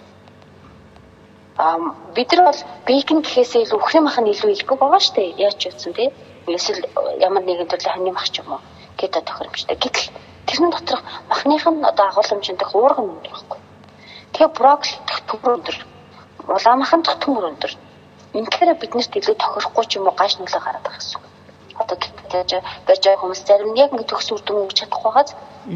[1.58, 1.78] Аа
[2.14, 5.34] бид нар бол бейкон гэхээсээ илүү өхрийн махан илүү илгүй байгаа штэ.
[5.44, 6.08] Яаж ч үтсэн тий
[6.46, 6.86] эсвэл
[7.18, 8.60] ямар нэгэн төрлийн ханы мах ч юм уу
[8.96, 9.76] кето тохиромжтой.
[9.76, 10.12] Гэтэл
[10.46, 13.58] тэрний доторх махных нь одоо агуулмжинд дэх уурга нь өндөр байхгүй.
[14.32, 15.76] Тэгээ брокколи дэх төмөр өндөр.
[16.48, 17.72] Улаамхан дэх төмөр өндөр.
[18.38, 21.20] Инхээр биднэрт илүү тохирохгүй ч юм уу гаш нүлээ гараад байгаа гэсэн.
[21.80, 22.50] Одоо гэж
[22.86, 25.30] байж байгаа хүмүүс зарим нь яг ингэ төгс үрдэн өгч чадахгүй хаад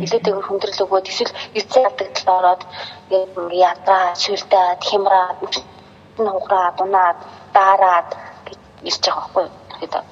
[0.04, 2.62] илүүтэйгээр хүндрэл өгөөд эсвэл эцэг алдагдлаа ороод
[3.52, 5.38] ядаа, сүлдээд, хямраад,
[6.16, 7.18] нуграад, унаад,
[7.52, 8.10] даараад
[8.46, 9.46] гэж ирж байгаа байхгүй.
[9.80, 10.04] Тэгэхээр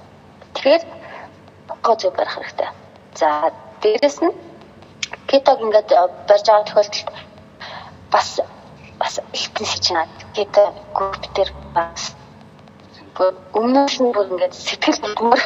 [0.59, 0.83] Тэгэхээр
[1.83, 2.68] гоцоо барих хэрэгтэй.
[3.14, 4.35] За дээрэс нь
[5.31, 5.90] кетог ингээд
[6.27, 7.09] барьж байгаа тохиолдолд
[8.11, 8.40] бас
[9.01, 10.63] бас ихтэн сичнаад кето
[10.97, 12.03] групп дээр бас
[13.61, 15.43] өмнөөс нь бүр ингээд сэтгэл хөдлөмөр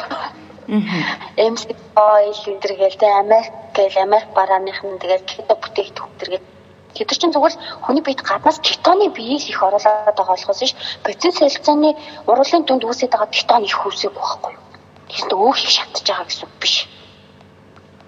[1.97, 6.45] oil гэдэргээл тэ Америк гээл Америк барааныхан тэгээд кето бүтээгдэхүүн төргээд
[6.93, 11.97] Тэд чинь зүгээр хүний биед гаднаас кетоны биеийг их оруулаад байгаа болохоос ш бодис солилцооны
[12.29, 14.65] уруулын дүнд үүсэж байгаа кетон их үүсэх байхгүй юу?
[15.09, 16.85] Тэсд өөх их шатж байгаа гэсэн үг биш.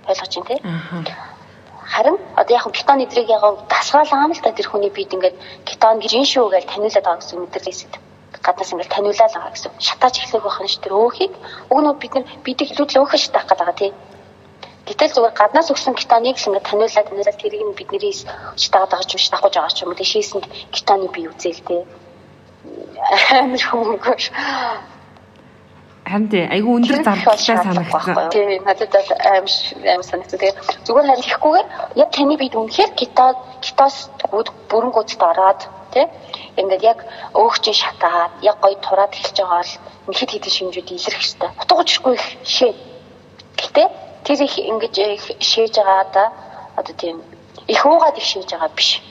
[0.06, 0.60] Ойлгож байна тий?
[1.96, 6.12] Харин одоо яг кетон эдрийг яг дасгаалаа л та тэр хүний биед ингээд кетон гэж
[6.20, 7.94] ин шүү гэж таниулаад байгаа гэсэн мэдрэлээсэд
[8.46, 9.72] гаднаас ингээд таниулаад байгаа гэсэн.
[9.88, 11.34] Шатааж эхлэх байх нь ш тэр өөхийг
[11.72, 13.92] уг нь бид нар бидийг илүү л өөхөж таах гэдэг байгаа тий.
[14.86, 18.14] Гэтэл зүгээр гаднаас өгсөн кетоныг л ингээд таниулаад таниулаад тэрийг нь бидний
[18.60, 21.82] шатаагаад байгаа ч юм шатахгүй байгаа ч юм уу тий шийсэнд кетоны бий үзэл тий.
[23.40, 24.24] Амар хөнгөш
[26.06, 28.30] Харин тий айгүй өндөр зардалтай санагдсан.
[28.30, 29.48] Тий надад аим
[29.90, 30.38] аим санагдсан.
[30.38, 30.54] Тэгээ
[30.86, 33.26] зүгээр харин ихгүйгээр яг таны бид үнэхээр кето
[33.66, 33.96] кетос
[34.70, 35.62] бүрэнгүүцд ороод
[35.94, 36.06] тий
[36.62, 37.00] ингээд яг
[37.34, 41.54] өөгчийн шатаад яг гоё тураад эхэлж байгаа бол нэхэд хэдэн шинжүүд илэрх хэвээр.
[41.62, 42.74] Утгажгүй их шээ.
[43.58, 43.84] Гэтэ
[44.26, 44.96] тэр их ингэж
[45.42, 46.24] шээж байгаа да
[46.78, 47.18] одоо тийм
[47.68, 49.02] их уугаад их шээж байгаа биш.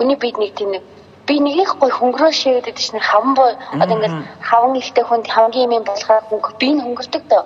[0.00, 0.84] Хүний бид нэг тийм нэг
[1.28, 4.16] би нэг их гой хөнгөрөө шээгээд чинь хаван боо одоо ингээд
[4.48, 6.24] хаван ихтэй хүнд хамгийн юм болохоор
[6.60, 7.44] би нь хөнгөрдөг дөө.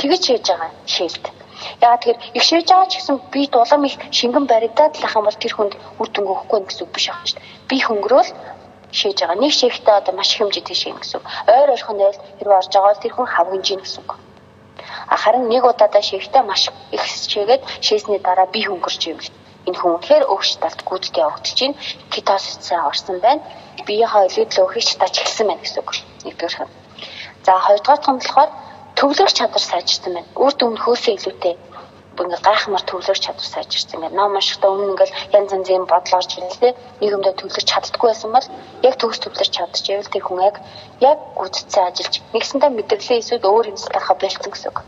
[0.00, 1.24] Тэгэж шээж байгаа шээлт.
[1.80, 5.24] Яагаад тэгэхээр их шээж байгаа ч гэсэн би дулам их шингэн баригдаад л ах юм
[5.30, 7.46] бол тэр хүнд үр дүн өгөхгүй гэсэн үг биш аах шүү дээ.
[7.70, 8.30] Би хөнгөрөөл
[8.98, 9.38] шээж байгаа.
[9.38, 11.26] Нэг шээхтэй одоо маш хэмжээтэй шээ гэсэн үг.
[11.54, 14.10] Ойр ойрхон ойл хэрвээ орж байгаа бол тэр хүн хавгинж ийн гэсэн үг.
[15.08, 19.30] А харин нэг удаадаа шийхтэй маш их шийгээд шийсний дараа би хөнгөрч ивэл
[19.66, 21.74] энэ хүн үнэхээр өгч талд гүйдэлд явагдаж чинь
[22.12, 23.42] кетосисээ орсон байна.
[23.86, 25.90] Биеийнхээ илүүдлээ өхөж тач эхэлсэн байна гэсэн үг.
[26.24, 26.70] Нэгдүгээр.
[27.44, 28.50] За хоёрдугаар нь болохоор
[28.98, 30.30] төвлөрч чадвар сайжирсан байна.
[30.44, 31.54] Үр дүн хөөсөө илүүтэй
[32.22, 33.98] ингээ гайхамар төвлөрч чадвар сайжирсан.
[33.98, 36.72] Ингээ ном уншихдаа өмнө ингээл янз янзын бодол орж ирэлтэй
[37.02, 38.46] нийгэмдээ төвлөрч чаддгүй байсан бол
[38.86, 40.56] яг төгс төвлөрч чадчихвэл тэр хүн яг
[41.02, 44.78] яг гүцэцээ ажиллаж нэгсэндээ мэдрэлээ эсвэл өөр талаархаа бэлдсэн гэсэн үг.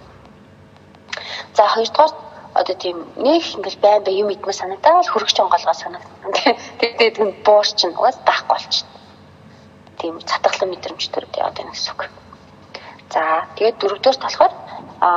[1.56, 2.12] За хоёрдугаар
[2.60, 6.56] одоо тийм нэг ингээл байн бай юм идмэ санагдаад хөргөж онголгоо санагдана.
[6.80, 8.90] Тэгээд тийм буур чинь угаас даахгүй болчихно.
[10.00, 12.02] Тийм цатгалан мэдрэмж төрөд яваад байна гэсэн үг.
[13.12, 13.22] За
[13.56, 14.54] тэгээд дөрөвдүгээр талахаар
[15.00, 15.08] а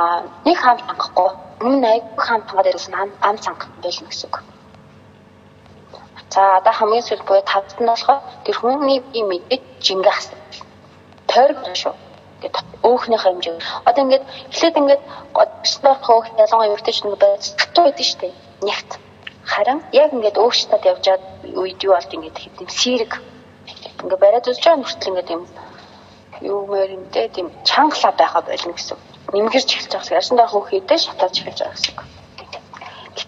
[0.44, 1.28] нэг хаан хангахгүй
[1.64, 2.94] өмнө аяг хаан хангаад ирсэн
[3.28, 4.36] ам цанга болно гэсэн үг.
[6.30, 10.26] За одоо хамгийн сүүл буюу тавд нь болохоор тэр хүний бие мэдээ жингээс
[11.26, 11.94] тойрог шүү
[12.40, 12.56] ингээд
[12.88, 13.56] өөхнийхөө хэмжээ.
[13.84, 15.02] Одоо ингээд эхлээд ингээд
[15.36, 18.32] годчлох хөөх ялангуяа өртөж нэг байж татуу байдаг шүү дээ.
[18.64, 18.90] Нягт.
[19.52, 23.12] Харин яг ингээд өөхчтад явж байгаа үед юу болд ингээд хэм сэрэг
[24.02, 25.42] ингээд бариад үзэж байгаа нүртэл ингээд юм
[26.40, 28.96] юу мээр юм дээ тийм чангалаа байха болно гэсэн.
[29.32, 30.18] Нэмгэрч эхэлж байгаа гэсэн.
[30.20, 32.19] Ясандаа хөөхөдөө шатааж эхэлж байгаа гэсэн.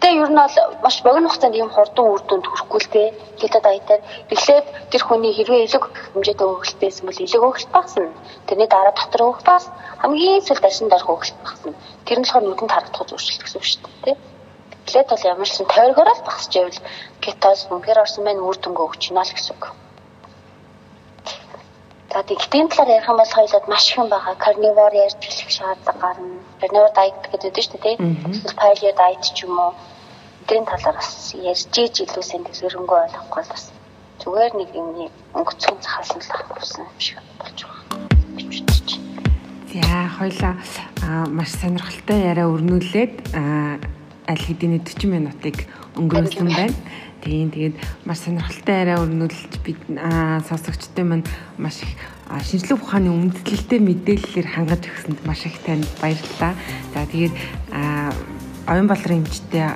[0.02, 3.08] Гэтэ ер нь бол маш богино хугацаанд ийм хурдан үр дүнд хүрэхгүй л дээ.
[3.38, 4.02] Хятад аятаар
[4.34, 8.10] эхлээд тэр хүний хэрвээ илүү хэмжээтэй өгөлт байсан бол илүү өгөлт багсна.
[8.50, 9.70] Тэрний дараа дотор өгөх бас
[10.02, 11.78] хамгийн сүүлд ашин дорх өгөлт багсна.
[12.02, 14.16] Тэр нь болохоор нүдэнд харагдах зуршилт гэсэн үг шүү дээ.
[14.90, 16.80] Эхлээд бол ямар ч сан тойргороо л багсч байвал
[17.22, 19.64] кетоз үнэхээр орсон байна үр дүнгээ өгч байна л гэсэн үг.
[22.10, 24.34] За тэгтийн талаар ярих юм бол хоёулаад маш их юм байгаа.
[24.34, 26.42] Carnivore ярьж хэлэх шаардлага гарна.
[26.58, 27.96] Carnivore diet гэдэг үү шүү дээ.
[28.34, 29.72] Эсвэл paleo diet ч юм уу.
[30.42, 33.70] Эдгээр талаар бас ярьж иж илүү сайн зэрэнгөө ойлгохгүй бас
[34.18, 35.06] зүгээр нэг юмний
[35.38, 38.02] өнгөцгөн захаасан л авсан юм шиг болж байгаа.
[39.70, 40.54] За хоёлаа
[41.30, 45.56] маш сонирхолтой яриа өрнүүлээд аль хэдийн 40 минутыг
[45.94, 46.74] өнгөрөөсөн байна.
[47.22, 49.78] Тийм тэгээд маш сонирхолтой яриа өрнүүлж бид
[50.50, 51.94] сонсогчтой маань маш их
[52.50, 56.58] шинжлэх ухааны үндэслэлтэй мэдээллээр хангаж өгсөнд маш их танд баярлалаа.
[56.90, 57.30] За тэгээд
[58.66, 59.66] оюун балрын эмчтэй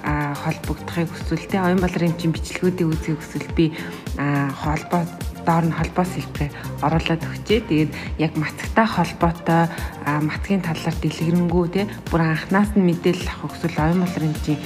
[0.42, 3.72] холбогдохыг хүсвэл те оюун балрын эмчийн бичлэгүүдийг үзхийг хүсвэл би
[4.16, 5.02] холбоо
[5.46, 7.60] доор нь холбоос хэлбэрээр оруулаад өгчээ.
[7.70, 9.62] Тэгээд яг матгтай холбоотой
[10.26, 14.58] матгийн талаар дэлгэрэнгүй те бүр анханаас нь мэдээлэл авах хүсвэл оюун балрын эмчийн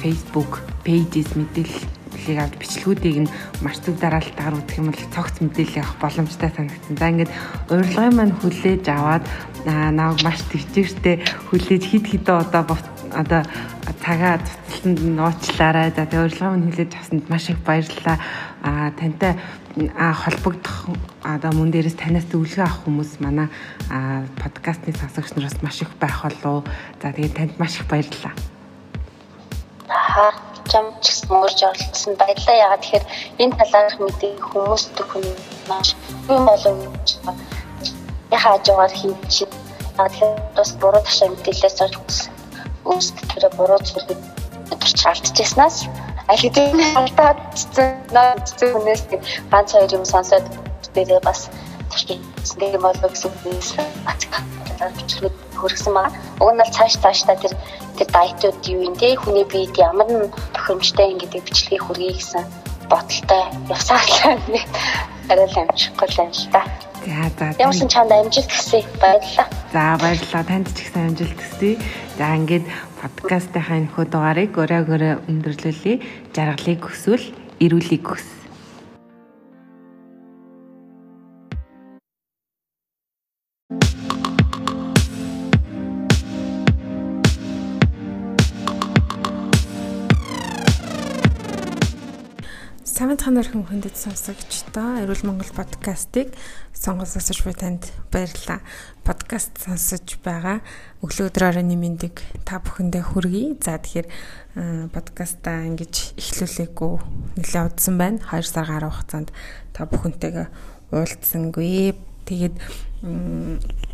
[0.00, 5.96] Facebook pages мэдээллийг авч бичлэгүүдийг нь маш зөв дараалтаар үзэх юм бол цогц мэдээлэл авах
[6.00, 6.96] боломжтой санагдсан.
[6.96, 7.30] За ингээд
[7.68, 9.24] урилгын маань хүлээж аваад
[9.68, 11.20] нааг маш төвчээртэй
[11.52, 12.64] хүлээж хид хидээ одоо
[13.14, 13.42] одоо
[14.02, 15.90] цагаа цуцланд нууцлаарай.
[15.92, 18.18] За тэгээ урилгын маань хүлээж авсанд маш их баярлалаа.
[18.62, 19.38] А тантай
[19.76, 20.90] холбогдох
[21.22, 23.48] одоо мөн дээрээс танаас зөвлөгөө авах хүмүүс манай
[24.42, 26.66] подкастны сонсогч нараас маш их байх болов.
[27.02, 28.34] За тэгээд танд маш их баярлалаа.
[29.88, 30.32] Аа
[30.68, 32.62] чам ч гэсэн урьж оролцсон баярлалаа.
[32.64, 33.06] Ягаад тэгэхээр
[33.42, 35.26] энэ талаарх мэдээ хүмүүс төхөн
[35.70, 35.96] маш
[36.28, 36.76] юм болов
[38.30, 39.46] яхаа ажгаар хийж
[39.96, 41.96] ягаад тэгэхээр бас буруу ташаа мэдээлэлээс олж
[42.92, 44.20] үүсгэж тэр буруу зүйлийг
[44.72, 45.76] өдөрч алдчихснаас
[46.28, 47.40] аль хэдийн алдаад
[48.16, 49.02] наад зүгнээс
[49.52, 50.44] ганц хоёр юм сонсоод
[50.94, 51.48] дээрээ бас
[52.08, 52.20] тийм
[52.84, 53.32] болов гэсэн
[55.26, 56.14] үг хөргсөн байна.
[56.40, 57.54] Уг нь бол цааш цаашдаа тэр
[57.98, 62.44] тэр дайтууд юу юм те хүний биед ямар нэг тохиромжтой юм гэдэг бичлэгийг хүргэе гэсэн
[62.90, 63.42] бодолтой
[63.74, 64.68] явсаалаа нэг
[65.30, 66.62] арай л амжихгүй л юм л та.
[67.06, 67.46] За за.
[67.58, 68.82] Ямар ч чанд амжилт хүсье.
[69.00, 69.46] Баярлалаа.
[69.72, 70.44] За баярлалаа.
[70.44, 71.78] Танд ч ихсэн амжилт хүсье.
[72.18, 72.66] За ингээд
[73.00, 75.94] подкастынхаа энэ хөө дугаарыг өрөөгөөрөө өндөрлүүлье.
[76.34, 77.26] Жаргалыг хүсвэл
[77.62, 78.26] эрүүлийг хүс.
[92.98, 96.34] Самбайхан өрхөн хүндэт сонсогчдоо Эрүүл Монгол подкастыг
[96.74, 98.58] сонгож сонсож буй танд баярлалаа.
[99.06, 100.58] Подкаст сонсож байгаа
[101.06, 103.54] өглөө өдрөөрөө нэмэндэг та бүхэндээ хүргэе.
[103.62, 108.18] За тэгэхээр подкастаа ингэж эхлүүлээгүй нэлээд удсан байна.
[108.18, 109.30] 2 сар гаруй хугацаанд
[109.70, 110.46] та бүхэнтэйгээ
[110.90, 111.94] уулзсангүй.
[112.26, 112.54] Тэгээд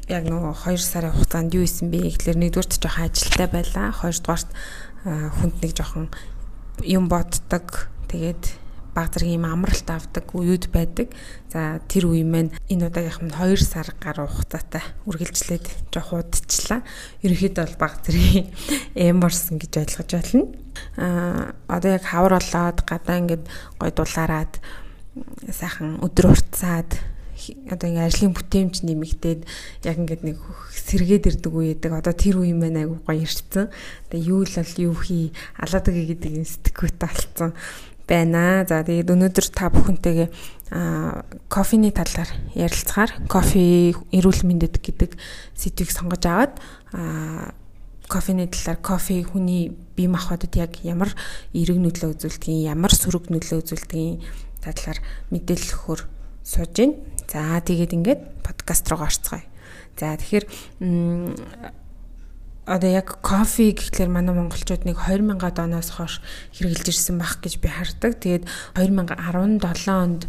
[0.08, 3.92] яг нөгөө 2 сарын хугацаанд юу исэн бэ гэхэлэр нэгдүгürt жоохон ажилтаа байлаа.
[4.00, 4.48] Хоёрдугаарт
[5.04, 6.08] хүнд нэг жоохон
[6.80, 7.92] юм боддог.
[8.08, 8.63] Тэгээд
[8.94, 11.10] баг зэрэг юм амралт авдаг үеуд байдаг.
[11.50, 16.86] За тэр үе маань энэ удаагийнх нь 2 сар гаруй хугацаатай үргэлжлээд жоох удчлаа.
[17.26, 18.54] Ерөнхийдөө бол баг зэрэг
[18.94, 20.46] эм борсон гэж ойлгож байна.
[20.94, 23.44] Аа одоо яг хавар болоод гадаа ингээд
[23.82, 24.62] гой дулаарад
[25.50, 26.90] сайхан өдөр уртцаад
[27.70, 29.40] одоо ингээ ажлын бүтээмж нэмэгдээд
[29.84, 30.38] яг ингээд нэг
[30.70, 31.92] сэргээд ирдэг үе гэдэг.
[31.92, 33.68] Одоо тэр үе маань айгуу гоё ирсэн.
[34.08, 37.52] Тэгээ юу л бол юу хий алаадаг гэдэг юм сэтгэхүйтэй болцсон
[38.08, 38.64] байна.
[38.68, 40.28] За тэгээд өнөөдөр та бүхэнтэйгээ
[41.48, 45.16] кофений талаар ярилцахаар кофе эрүүл мэндэд гэдэг
[45.54, 46.54] сэдвийг сонгож аваад
[48.08, 51.14] кофений талаар кофе хүний бие махбодод яг ямар
[51.54, 54.20] эерэг нөлөө үзүүлдэг, ямар сөрөг нөлөө үзүүлдэг
[54.60, 54.98] талаар
[55.32, 56.00] мэдээлэл өгөхөөр
[56.44, 56.94] сууж байна.
[57.28, 59.44] За тэгээд ингээд подкаст руу орцгоё.
[59.96, 60.44] За тэгэхээр
[62.66, 66.24] одоо яг кофе гэхлээр манай монголчууд нэг 2000-аад оноос хойш
[66.56, 68.16] хэрэгжилж ирсэн байх гэж би хардаг.
[68.16, 69.60] Тэгээд 2017
[69.92, 70.24] онд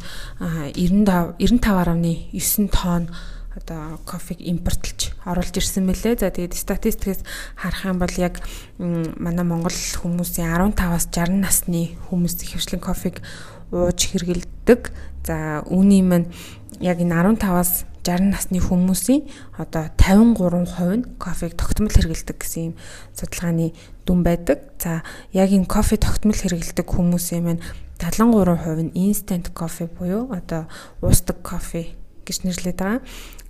[0.75, 3.07] 95 95.9 тонн
[3.55, 6.19] одоо кофег импортлж оруулж ирсэн мөлий.
[6.19, 7.23] За тэгээд статистикээс
[7.55, 8.43] харах юм бол яг
[8.77, 13.23] манай монгол хүмүүсийн 15-аас 60 насны хүмүүс хөвчлэн кофег
[13.71, 14.91] ууж хэргэлдэг.
[15.23, 16.27] За үүний маань
[16.83, 19.25] яг энэ 15-аас 60 насны хүмүүсийн
[19.57, 22.73] одоо 53% нь кофег тогтмол хэрэгэлдэг гэсэн юм
[23.17, 23.73] судалгааны
[24.05, 24.77] дүн байдаг.
[24.77, 25.01] За
[25.33, 27.65] яг энэ кофе тогтмол хэрэгэлдэг хүмүүсийн маань
[27.97, 30.69] 73% нь instant coffee буюу одоо
[31.01, 31.97] уусдаг кофе
[32.29, 33.01] гэж нэрлэдэг байгаа.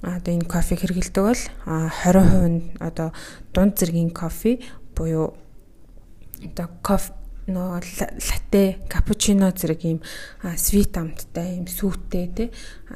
[0.02, 3.12] Одоо энэ кофе хэрэгэлдэг бол 20% нь одоо
[3.52, 4.64] дунд зэргийн кофе
[4.96, 5.36] буюу
[6.40, 7.12] одоо кофе
[7.46, 7.82] нөгөө
[8.18, 10.00] латте, капучино зэрэг ийм
[10.58, 12.50] свит амттай, ийм сүүттэй тий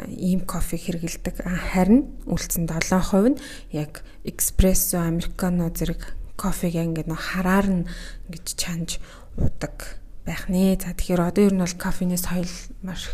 [0.10, 1.46] ийм кофе хэрэгэлдэг.
[1.46, 7.86] Харин үлдсэн 7% нь яг эспрессо, американо зэрэг кофег ингээд нөгөө хараар нь
[8.32, 8.90] ингэж чанж
[9.38, 10.78] уудаг байх нэ.
[10.82, 12.50] За тэгэхээр одоо ер нь бол кофений соёл
[12.82, 13.14] маш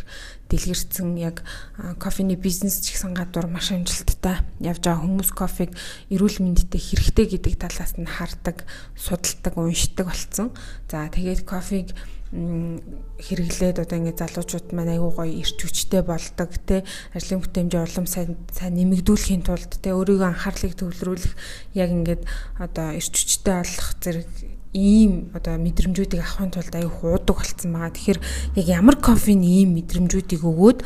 [0.55, 1.43] дэлгэрсэн яг
[1.99, 5.75] кофений бизнес ч гэсэн гадуур маш амжилттай явж байгаа хүмүүс кофег
[6.07, 8.63] эрүүл мэндэд хэрэгтэй гэдэг талаас нь хардаг,
[8.95, 10.55] судалдаг, уншдаг болсон.
[10.87, 11.91] За тэгээд кофег
[12.35, 16.83] хэрэглээд одоо ингээд залуучууд маань айгүй гоё ирч хүчтэй болдог те
[17.15, 21.33] ажлын бүтээмжийн улам сайн сайн нэмэгдүүлэхийн тулд те өөрийгөө анхаарлыг төвлөрүүлэх
[21.79, 22.23] яг ингээд
[22.59, 24.27] одоо ирч хүчтэй болох зэрэг
[24.75, 27.95] ийм одоо мэдрэмжүүдийг авахын тулд аюу хуудаг болцсон байгаа.
[27.95, 28.19] Тэгэхээр
[28.59, 30.79] яг ямар кофеин ийм мэдрэмжүүдийг өгөөд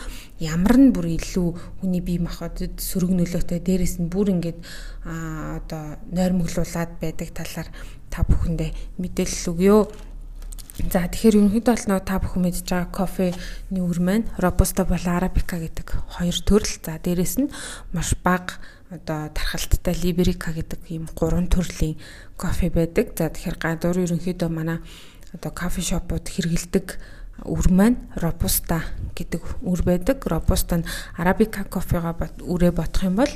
[0.45, 4.61] ямар нь бүр илүү хүний бие махбодод сөрөг нөлөөтэй дээрэс нь бүр ингээд
[5.09, 7.69] а одоо нойрмоглуулад байдаг талаар
[8.13, 9.89] та бүхэндээ мэдээлэл өгье.
[10.79, 15.59] За тэгэхээр ерөнхийдөө бол нөө та бүхэн мэдж байгаа кофений үр маань робуста болон арабика
[15.59, 16.79] гэдэг хоёр төрөл.
[16.79, 17.51] За дээрэс нь
[17.91, 21.97] маш бага одоо тархалттай либерика гэдэг ийм гурван төрлийн
[22.37, 23.13] кофе байдаг.
[23.13, 24.81] За тэгэхээр гадуур ерөнхийдөө манай
[25.33, 26.97] одоо кофе шопууд хэрэгэлдэг
[27.45, 28.81] үр маань робуста
[29.13, 30.25] гэдэг үр байдаг.
[30.25, 33.33] Робуста нь арабика кофега үрээ бодох юм бол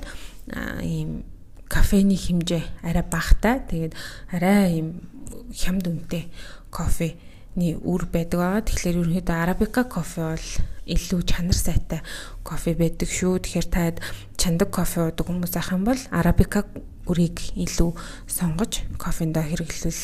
[0.81, 1.23] ийм
[1.69, 3.61] кофений хэмжээ арай багтай.
[3.61, 3.93] Тэгээд
[4.33, 5.05] арай ийм
[5.53, 6.33] хямд үнэтэй
[6.73, 8.65] кофений үр байдаг.
[8.65, 10.47] Тэгэхээр ерөнхийдөө арабика кофе бол
[10.87, 12.01] илүү чанар сайтай
[12.43, 13.39] кофе байдаг шүү.
[13.43, 13.97] Тэгэхээр таад
[14.35, 16.67] чандаг кофе уудаг хүмүүс ах юм бол арабика
[17.07, 17.91] үрийг илүү
[18.27, 20.01] сонгож кофендоо хэрэглүүл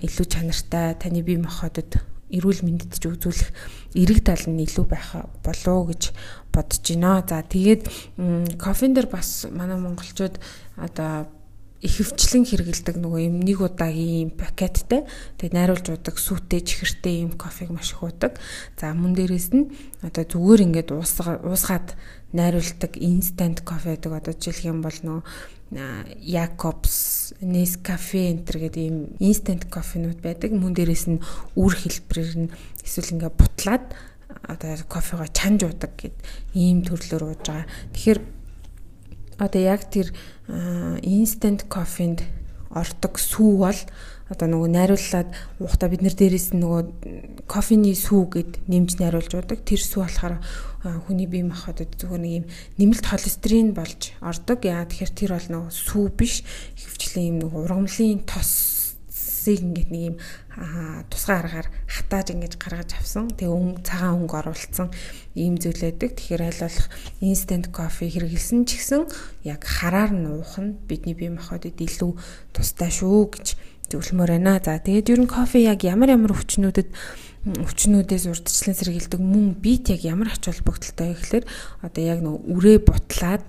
[0.00, 2.00] илүү чанартай таны бие махбодод
[2.32, 3.50] эрүүл мэндэд ч үзүүлэх
[3.92, 6.02] эрэг тал нь илүү байх болов гэж
[6.48, 7.20] бодож байна.
[7.28, 7.82] За тэгээд
[8.56, 10.40] кофен дээр бас манай монголчууд
[10.80, 11.28] одоо
[11.82, 15.02] ихэвчлэн хэрэгэлдэг нөгөө юм нэг удаагийн пакеттай
[15.42, 18.38] тэгээд найруулж удаг сүйтэй чихэртэй юм кофег маш их уудаг.
[18.78, 19.74] За мөн дээрээс нь
[20.06, 21.98] одоо зүгээр ингээд уусгаад
[22.30, 25.22] найруулдаг instant кофе гэдэг одоо жишээлх юм бол нөгөө
[25.72, 30.52] Jacobs, Nescafe энтер гэдэг ийм instant кофенууд байдаг.
[30.52, 31.24] Мөн дээрээс нь
[31.56, 32.52] үр хэлбэрээр нь
[32.84, 33.84] эсвэл ингээд бутлаад
[34.44, 36.16] одоо кофего чанж удаг гэд
[36.52, 37.66] ийм төрлөөр ууж байгаа.
[37.96, 38.20] Тэгэхээр
[39.42, 40.14] одоо яг тэр
[41.02, 42.22] instant кофенд
[42.70, 43.80] ордог сүү бол
[44.32, 45.28] одоо нөгөө найрууллаад
[45.60, 49.60] уухта бид нар дээрээс нөгөө кофений сүү гэд нэмж найруулж удаг.
[49.66, 50.40] Тэр сүү болохоор
[51.04, 52.46] хүний бие махбодод зүгээр нэг юм
[52.80, 54.64] нэмэлт холестерин болж ордог.
[54.64, 56.40] Яа тэгэхээр тэр бол нөгөө сүү биш.
[56.80, 58.71] Хөвчлэн юм нөгөө ургамлын тос
[59.42, 60.16] цэсийг ингээд нэг юм
[61.10, 63.26] тусгай аргаар хатааж ингэж гаргаж авсан.
[63.34, 64.88] Тэгээ өнгө цагаан өнгө оруулсан
[65.34, 66.14] ийм зүйл байдаг.
[66.14, 66.86] Тэгэхээр аль болох
[67.18, 69.02] instant coffee хэрэгэлсэн ч гэсэн
[69.42, 72.12] яг хараар нь уух нь бидний бие махбодод илүү
[72.54, 73.46] тустай шүү гэж
[73.90, 74.62] зөвлөмөр байна.
[74.62, 76.88] За тэгээд ер нь кофе яг ямар ямар өвчнүүдэд
[77.42, 81.44] өвчнүүдээс урдчлан сэргийлдэг мөн бит яг ямар ач холбогдолтой вэ гэхээр
[81.82, 83.42] одоо яг нөө үрээ бутлаад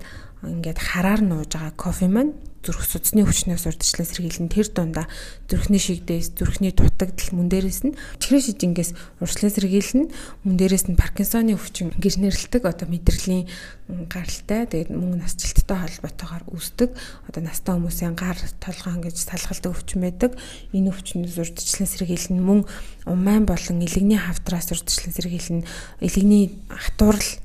[0.52, 2.32] ингээд хараар нууж байгаа кофе маань
[2.64, 5.04] зүрх судасны өвчнөөс урдчлан сэргийлэн тэр дундаа
[5.52, 8.90] зүрхний шигдээс зүрхний дутагдал мөн дээрээс нь чихрийн шижингээс
[9.20, 10.04] урдчлан сэргийлэн
[10.48, 13.44] мөн дээрээс нь паркинсоны өвчин гэр нэрлдэг одоо мэдрэлийн
[14.08, 16.90] гаралтай тэгээд мөн насжилттай холбоотойгоор үүсдэг
[17.28, 20.32] одоо настай хүмүүсийн гар толгоон гэж салгалдаг өвчин байдаг.
[20.72, 22.64] Энэ өвчнөөс урдчлан сэргийлэн мөн
[23.04, 25.68] умайн болон илэгний хавтраас урдчлан сэргийлэн
[26.00, 27.43] илэгний хатуурал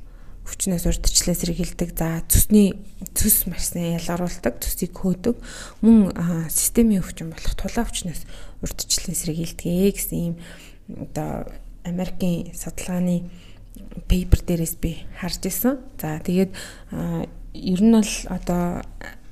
[0.49, 1.93] өвчнөөс урдчлаа сэргийлдэг.
[1.93, 5.37] За цус маш сайн ялгаруулдаг, цусыг хөөдөг.
[5.85, 6.11] Мөн
[6.49, 8.25] системийн өвчин болох тулаа өвчнөөс
[8.65, 10.35] урдчлаа сэргийлдэг гэсэн ийм
[10.89, 11.45] одоо
[11.85, 13.29] Америкийн судалгааны
[14.09, 15.77] пейпер дээрээс би харж исэн.
[16.01, 16.51] За тэгээд
[17.53, 18.81] ер нь бол одоо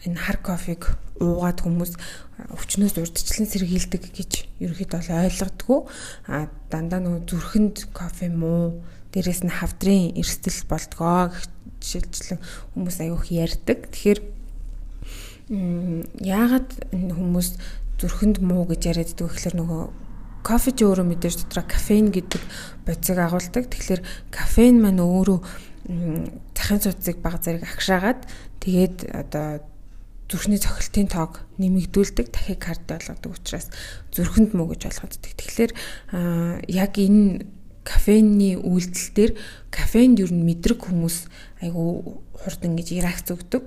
[0.06, 1.94] энэ хар кофег уугаад хүмүүс
[2.54, 5.80] өвчнөөс урдчлан сэргийлдэг гэж ерөнхийдөө бол ойлгодгоо.
[6.30, 8.86] А дандаа нөгөө зүрхэнд кофе муу,
[9.18, 11.50] дээрэс нь хавдрын эрсдэл болдгоо гэх
[11.82, 12.40] жишээлчлэн
[12.78, 13.90] хүмүүс аюух ярьдаг.
[13.90, 14.20] Тэгэхээр
[16.22, 17.50] яагаад хүмүүс
[17.98, 19.82] зүрхэнд муу гэж яриад байдаг гэхээр нөгөө
[20.46, 22.44] кофе ч өөрөө мэдээж дотроо кофеин гэдэг
[22.86, 23.66] бодисыг агуулдаг.
[23.74, 25.40] Тэгэхээр кофеин маань өөрөө
[26.54, 28.22] захын цуцыг баг зэрэг агшаагаад
[28.62, 29.64] тэгээд одоо
[30.28, 33.72] зүрхний цохилтын тоог нэмэгдүүлдэг тахикарди болгодог учраас
[34.12, 35.32] зүрхэнд муу гэж ойлгогддог.
[35.40, 35.72] Тэгэхээр
[36.68, 37.48] яг энэ
[37.88, 39.32] кофеины үйлдэл дээр
[39.72, 41.32] кофеинд юу н мэдрэг хүмүүс
[41.64, 43.64] айгу хурдан гэж реакц өгдөг.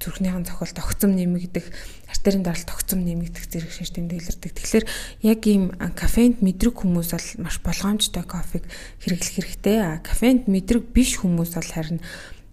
[0.00, 1.68] Зүрхнийхэн цохилт огцом нэмэгдэх,
[2.10, 4.50] артерийн даралт огцом нэмэгдэх зэрэг шашин тэмдэглэрдэг.
[4.50, 4.86] Тэгэхээр
[5.22, 8.64] яг ийм кофеинд мэдрэг хүмүүс бол маш болгоомжтой кофег
[9.04, 9.78] хэрэглэх хэрэгтэй.
[9.78, 12.00] А кофеинд мэдрэг биш хүмүүс бол харин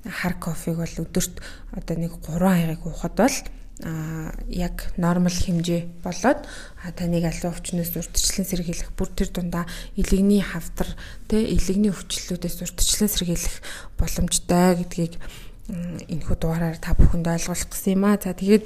[0.06, 1.42] хар кофег бол өдөрт
[1.74, 3.36] одоо нэг 3 аяыг уухад бол
[3.84, 6.44] а яг нормал хэмжээ болоод
[7.00, 9.66] таныг альва өвчнөөс урдчлан сэргийлэх бүр тэр дундаа
[9.96, 10.92] илэгний хавдар
[11.32, 13.56] тэ илэгний өвчлөлүүдээс урдчлан сэргийлэх
[13.96, 15.16] боломжтой гэдгийг
[15.70, 18.18] энэхүү дугаараар та бүхэнд ойлгуулах гэсэн юм аа.
[18.18, 18.66] За тэгээд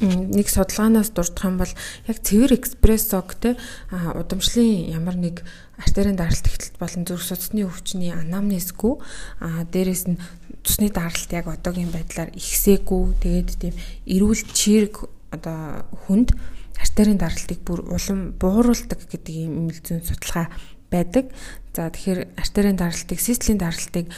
[0.00, 1.72] нэг судалгаанаас дурдах юм бол
[2.08, 3.54] яг цэвэр экспрессог те
[3.92, 5.44] удамшлын ямар нэг
[5.78, 8.98] артерийн даралт ихтэлт болон зүрх судасны өвчний анамнезгүй
[9.38, 10.18] а дээрэс нь
[10.68, 16.36] цусны даралт яг одоогийн байдлаар ихсээгүй тэгээд тийм эрүүл чирэг одоо хүнд
[16.76, 20.52] артерийн даралтыг бүр улам бууруулдаг гэдэг юм зүүн судалгаа
[20.92, 21.32] байдаг.
[21.72, 24.12] За тэгэхээр артерийн даралтыг, систлийн даралтыг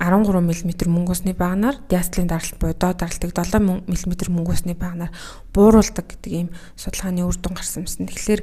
[0.00, 3.84] 13 мм мөнгөсний багнаар диастолын даралт буюу доод даралтыг 7 мм
[4.32, 5.12] мөнгөсний багнаар
[5.52, 8.08] бууруулдаг гэдэг ийм судалгааны үр дүн гарсан юмсан.
[8.08, 8.40] Тэгэхээр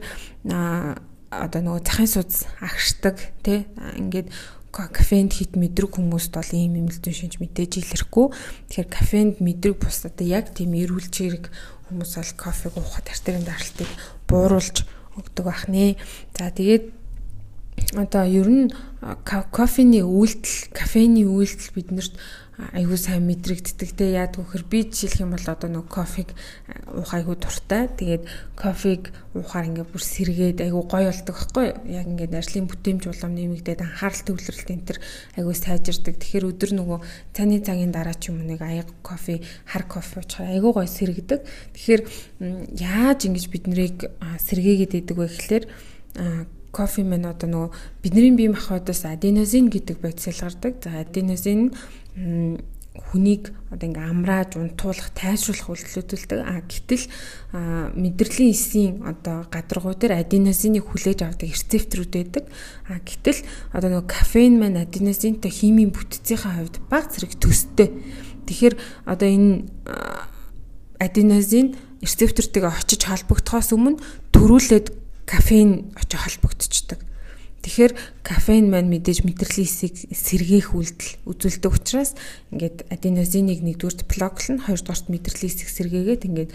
[1.34, 3.66] одоо нөгөө захын судас агшдаг тий
[3.98, 4.30] ингээд
[4.74, 8.34] кофенд хит мэдрэг хүмүүст бол ийм юм л зүйн шинж мэдээж илэрхгүй.
[8.74, 11.54] Тэгэхээр кофенд мэдрэг бус одоо яг тийм эрүүл чирэг
[11.94, 13.90] хүмүүс бол кофег уухад артерийн даралтыг
[14.26, 16.02] бууруулж өгдөг бахнэ.
[16.34, 16.90] За тэгээд
[17.94, 18.74] одоо ер нь
[19.54, 22.18] кофений үйлдэл, кофений үйлдэл биднэрт
[22.54, 26.30] айгүй сайн мэдрэгддэг те яадаг вөхөр би жишээлх юм бол одоо нөгөө кофег
[26.94, 27.90] уух айгүй дуртай.
[27.90, 28.24] Тэгээд
[28.54, 33.82] кофег уухаар ингээ бүр сэргээд айгүй гоё болдог байхгүй яг ингээ нарийн бүтээмж улам нэмэгдээд
[33.82, 35.00] анхаарал төвлөрөлт энэ төр
[35.42, 36.16] айгүй сайжирдаг.
[36.22, 37.00] Тэгэхээр өдөр нөгөө
[37.34, 41.42] цааны цагийн дараа ч юм уу нэг аяг кофе, хар кофе уучаар айгүй гоё сэргдэг.
[41.74, 42.02] Тэгэхээр
[42.78, 45.66] яаж ингэж бид нарыг сэргээгээд идэг вэ гэхлээр
[46.74, 47.70] кофе мэн одоо нөгөө
[48.02, 50.82] бидний бие махбодоос аденозин гэдэг бодис ялгардаг.
[50.82, 51.70] За аденозин
[53.14, 56.40] хүнийг одоо ингээм амрааж унтуулах, тайшруулах үйлдэлүүдэлдэг.
[56.42, 57.06] А гэтэл
[57.98, 62.46] мэдрэлийн эсийн одоо гадаргуу дээр аденозиныг хүлээж авдаг рецепторүүд байдаг.
[62.90, 63.42] А гэтэл
[63.74, 67.90] одоо нөгөө кофеин маань аденозинтой химийн бүтцийн хувьд баг зэрэг төстэй.
[68.50, 68.76] Тэгэхээр
[69.10, 69.66] одоо энэ
[71.02, 73.98] аденозин рецептортойгоо очиж холбогдохоос өмнө
[74.36, 77.00] төрүүлээд кофеин очиж холбогдчихдаг.
[77.64, 77.96] Тэгэхээр
[78.28, 82.12] кофеин маань мэдээж мэдрэлийн эсийг сэргээх үйлдэл үзүүлдэг учраас
[82.52, 86.52] ингээд аденозиныг нэгдүгürt блоклно хоёрдугаарт мэдрэлийн эсийг сэргээгээд ингээд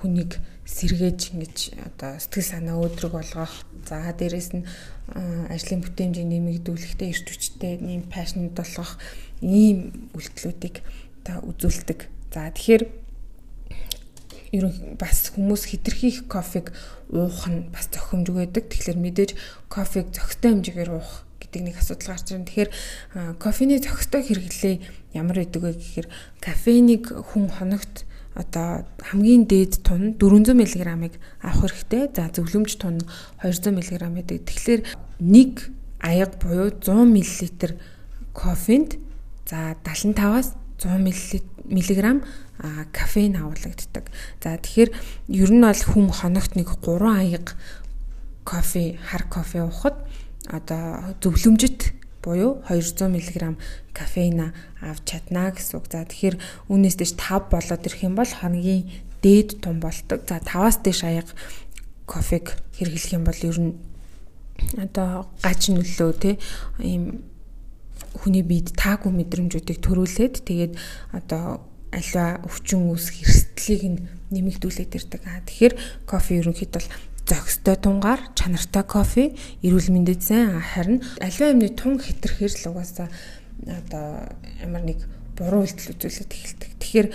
[0.00, 3.52] хүнийг сэргээж ингэж одоо сэтгэл санаа өөдрөг болгох
[3.84, 4.64] за дээрэс нь
[5.52, 8.96] ажлын бүтээмжийг нэмэгдүүлэхдээ эрт хүчтэй нэм пашнд болгох
[9.44, 10.80] ийм үйлдэлүүдийг
[11.28, 12.08] та үзүүлдэг.
[12.32, 13.01] За тэгэхээр
[14.52, 16.70] ерөн бас хүмүүс хитрхийх кофег
[17.08, 18.68] уух нь бас зохимжгүй байдаг.
[18.68, 19.30] Тэгэхээр мэдээж
[19.72, 22.46] кофег зохистой хэмжээгээр уух гэдэг нэг асуудал гарч ирнэ.
[22.46, 22.70] Тэгэхээр
[23.40, 24.76] кофений зохистой хэрэглээ
[25.16, 26.08] ямар байдаг вэ гэхээр
[26.44, 28.04] кофенийг хүн хоногт
[28.36, 32.12] одоо хамгийн дээд тун 400 мг-ыг авах хэрэгтэй.
[32.12, 33.00] За зөвлөмж тун
[33.40, 34.40] 200 мг байдаг.
[34.48, 34.80] Тэгэхээр
[35.20, 37.72] нэг аяг буюу 100 мл
[38.32, 38.96] кофенд
[39.44, 40.98] за 75-аас 100
[41.68, 42.24] мг
[42.92, 44.06] кофеин агуулгаддаг.
[44.42, 44.90] За тэгэхээр
[45.28, 47.56] ер нь бол хүн хоногт нэг 3 аяг
[48.44, 49.98] кофе, хар кофе уухад
[50.46, 53.58] одоо зөвлөмжит буюу 200 мг
[53.92, 55.86] кофеин авч чадна гэсэн үг.
[55.90, 56.36] За тэгэхээр
[56.70, 58.90] үүнээс дэш 5 болоод ирэх юм бол хоногийн
[59.22, 60.22] дээд тун болдог.
[60.26, 61.28] За 5-аас дээш аяг
[62.06, 63.74] кофег хэрэглэх юм бол ер нь
[64.78, 66.30] одоо гач нөлөө те
[66.78, 67.26] ийм
[68.22, 70.72] хүний биед таагүй мэдрэмжүүдийг төрүүлээд тэгээд
[71.16, 73.98] одоо альва өвчин үүсэх эрсдлийг нь
[74.32, 75.22] нэмэгдүүлээд ирдэг.
[75.46, 75.74] Тэгэхээр
[76.08, 76.82] кофе ерөнхийдөө
[77.28, 83.08] зохистой тунгаар чанартай кофе эрүүл мэндэд сайн харин аливаа юмны тун хэтэрхэр л угаасаа
[83.62, 84.26] одоо
[84.58, 84.98] ямар нэг
[85.38, 86.70] буруу үйлдэл үзүүлээд эхэлдэг.
[86.82, 87.08] Тэгэхээр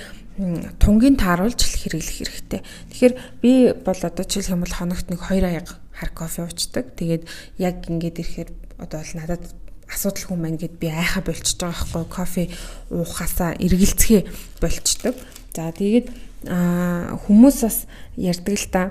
[0.79, 2.61] тунгийн тааруулж хэрэглэх хэрэгтэй.
[2.93, 3.51] Тэгэхээр би
[3.83, 6.93] бол одоо жишээлх юм бол хоногт нэг 2 аяга хар кофе уучдаг.
[6.95, 7.23] Тэгээд
[7.57, 8.49] яг ингээд ирэхээр
[8.79, 9.43] одоо бол надад
[9.87, 12.43] асуудал хүн маань гэд би айха болчихж байгаа байхгүй кофе
[12.91, 14.21] уухасаа эргэлцэхээ
[14.61, 15.15] болчдөг.
[15.55, 16.07] За тэгээд
[16.45, 17.77] хүмүүс бас
[18.13, 18.83] ярьдаг л та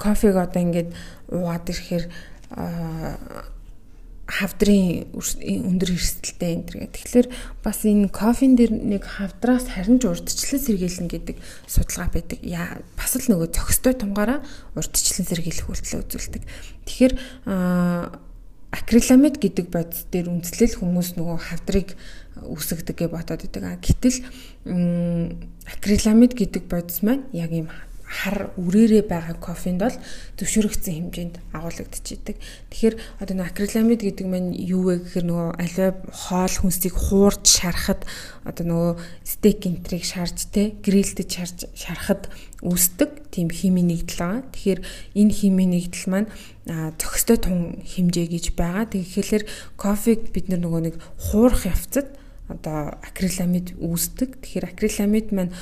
[0.00, 0.90] кофег одоо ингээд
[1.28, 2.04] уугаад ирэхээр
[4.30, 6.76] хавдрын өндөр эрсдэлтэй энэ төр.
[6.94, 7.28] Тэгэхээр
[7.66, 11.36] бас энэ кофен дээр нэг хавдраас харин ч урдчлан сэргийлнэ гэдэг
[11.66, 12.38] судалгаа байдаг.
[12.46, 14.40] Яа бас л нөгөө зохистой тунгаараа
[14.78, 16.42] урдчлан сэргийлэх үйлдэл үзүүлдэг.
[16.86, 17.12] Тэгэхээр
[18.70, 21.98] акриламид гэдэг бодис дээр үндэслэл хүмүүс нөгөө хавдрыг
[22.46, 23.82] үсгдэг гэж бодоод байдаг.
[23.82, 24.22] Гэтэл
[25.66, 27.68] акриламид гэдэг бодис маань яг юм
[28.10, 29.96] хар үрээрээ байгаа кофенд бол
[30.34, 32.36] зөвшөөрөгдсөн хэмжээнд агуулгадчихийдэг.
[32.74, 38.02] Тэгэхээр одоо нэг акриламид гэдэг маань юу вэ гэхээр нөгөө аливаа хоол хүнсийг хуурж шарахад
[38.42, 38.92] одоо нөгөө
[39.22, 42.26] стейк энтрийг шарж те грилдэд шарж шарахад
[42.66, 44.42] үүсдэг тийм химийн нэгдэл байгаа.
[44.50, 44.80] Тэгэхээр
[45.14, 46.28] энэ химийн нэгдэл маань
[46.98, 48.90] зохистой тун хэмжээ гэж байгаа.
[48.90, 49.44] Тэгэхээр
[49.78, 50.94] кофег бид нөгөө нэг
[51.30, 52.19] хуурах явцад
[52.50, 54.42] одоо акриламид үүсдэг.
[54.42, 55.54] Тэгэхээр акриламид маань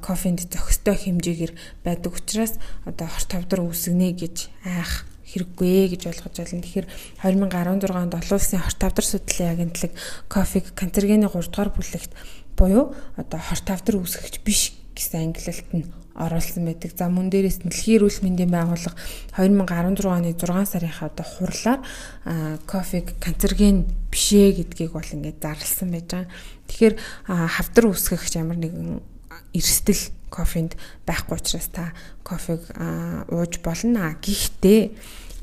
[0.00, 1.52] кофенд зохистой хэмжээгээр
[1.84, 2.56] байдаг учраас
[2.88, 6.64] одоо хорт тавдар үүсгэнэ гэж айх хэрэггүй гэж ойлгож байна.
[6.64, 6.86] Тэгэхээр
[7.20, 9.92] 2016 онд олон улсын хорт тавдар судлалын агентлаг
[10.32, 12.12] кофег канцерогены 3 дугаар бүлэгт
[12.56, 16.94] буюу одоо хорт тавдар үүсгэгч биш гэсэн ангилалт нь оруулсан байдаг.
[16.94, 18.94] За мөн дээрээс дэлхийн эрүүл мэндийн байгууллага
[19.34, 21.80] 2016 оны 6 сарынхаа одоо хурлаар
[22.70, 23.84] кофег канцерген
[24.14, 26.30] бишээ гэдгийг бол ингээд зарласан байж байгаа.
[26.70, 26.94] Тэгэхээр
[27.26, 29.02] хавдар үсгэх ямар нэгэн
[29.54, 32.62] эрсдэл кофенд байхгүй учраас та кофег
[33.30, 34.14] ууж болно.
[34.22, 34.94] Гэхдээ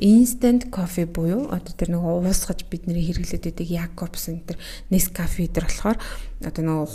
[0.01, 4.57] instant coffee буюу одоо тэр нөгөө уусгаж бидний хэрэглээд байдаг Jacobs энэ тэр
[4.89, 5.97] Nescafe дээр болохоор
[6.41, 6.87] одоо нөгөө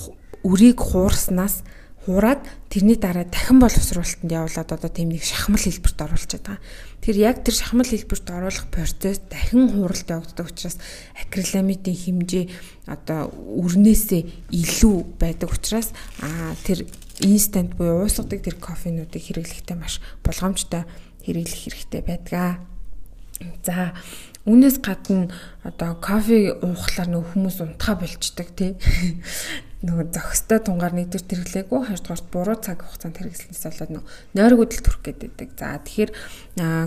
[0.43, 1.62] үрийг хуурснаас
[2.07, 2.38] хураад
[2.70, 6.62] тэрний дараа дахин боловсруулалтанд явуулаад одоо тийм нэг шахмал хэлбэрт оруулчихад байгаа.
[7.02, 10.78] Тэр яг тэр шахмал хэлбэрт оруулах процесс дахин хуралд явагддаг учраас
[11.18, 12.44] акриламидын хэмжээ
[12.86, 14.22] одоо өрнөөсөө
[14.54, 15.90] илүү байдаг учраас
[16.22, 16.86] аа тэр
[17.26, 20.86] инстант буюу уусгадаг тэр кофенуудыг хэрэглэхдээ маш болгоомжтой
[21.26, 22.62] хэрэглэх хэрэгтэй байдаг.
[23.66, 23.98] За
[24.47, 25.26] Үүнээс гадна
[25.66, 28.78] одоо кофе уухлаар нөх хүмүүс унтахаа болчдөг тий
[29.86, 35.03] нөгөө зохистой тунгаар нэгдүгээр тэрглээгүй хоёрдугаарт буруу цаг хугацаанд хэрэглэнээс болоод нөгөө нойрог үдэл төрөх
[35.05, 35.51] гэдэг.
[35.59, 36.11] За тэгэхээр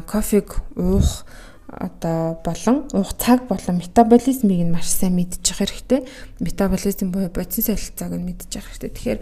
[0.09, 1.27] кофег уух
[1.69, 6.01] одоо болон уух цаг болон метаболизмыг нь маш сайн мэдчих хэрэгтэй.
[6.41, 8.89] Метаболизм буюу бодис солилцоог нь мэдчих хэрэгтэй.
[8.89, 9.19] Тэгэхээр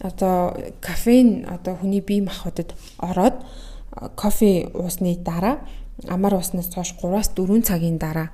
[0.00, 3.36] одоо кофеин одоо хүний бие махбодод ороод
[4.16, 5.60] кофе уусны дараа
[6.08, 8.30] амар уснаас хойш 3-4 цагийн дараа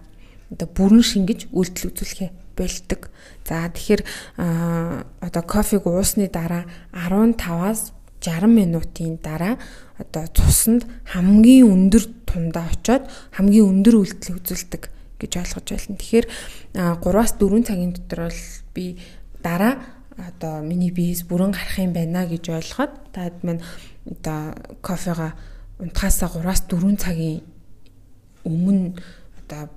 [0.50, 3.10] одоо бүрэн шингэж үйлдэл үзүүлэхээ болдог.
[3.44, 4.02] За тэгэхээр
[5.20, 6.64] одоо кофег уусны дараа
[6.94, 7.92] 15-аас
[8.22, 9.58] 60 минутын дараа
[9.98, 14.82] одоо цуснд хамгийн өндөр тундаа очоод хамгийн өндөр үйлдэл үзүүлдэг
[15.20, 15.98] гэж ойлгож байна.
[16.00, 16.26] Тэгэхээр
[16.74, 18.42] 3-аас 4 цагийн дотор бол
[18.74, 18.84] би
[19.42, 19.82] дараа
[20.16, 23.62] одоо миний биес бүрэн гарах юм байна гэж ойлгоход таад маань
[24.08, 25.36] одоо кофега
[25.78, 27.44] унтахаасаа 3-аас 4 цагийн
[28.46, 28.94] өмнө
[29.42, 29.68] одоо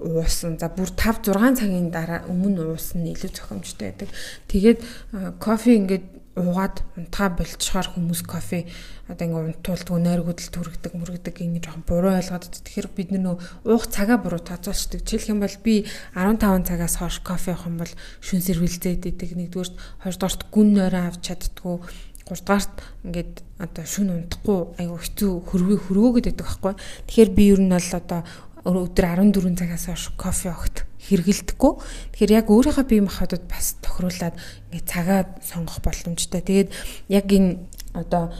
[0.00, 0.58] уусан.
[0.58, 4.10] За бүр 5 6 цагийн дараа өмнө уусан нь илүү зохимжтой байдаг.
[4.50, 4.80] Тэгээд
[5.38, 8.66] кофе ингээд уугаад унтгаа болчихоор хүмүүс кофе
[9.06, 13.38] одоо ингээ унтуулдаг, нойргуудл түргдэг, мөргдөг ингэ жоохон буруу ойлгоод тэгэхээр бид нөө
[13.70, 15.06] уух цагаа буруу тооцоолчдаг.
[15.06, 15.86] Жишээлх юм бол би
[16.18, 19.30] 15 цагаас хойш кофе уух юм бол шүн сэрвэлзээд идэг.
[19.38, 21.76] Нэгдүгээрт хоёрдугаарт гүн нойроо авч чаддгүй
[22.24, 26.74] гуравдугаарт ингээд одоо шүн унтахгүй айгу хэцүү хөрвөө хөрвөөгээд байдаг байхгүй.
[27.08, 28.20] Тэгэхээр би ер нь бол одоо
[28.64, 31.72] өдөр 14 цагаас хойш кофе огт хэргэлдэхгүй.
[32.16, 34.34] Тэгэхээр яг өөрийнхөө бие махбодод бас тохируулаад
[34.72, 36.40] ингээ цагаа сонгох боломжтой.
[36.40, 36.72] Тэгээд
[37.12, 37.60] яг энэ
[37.92, 38.32] одоо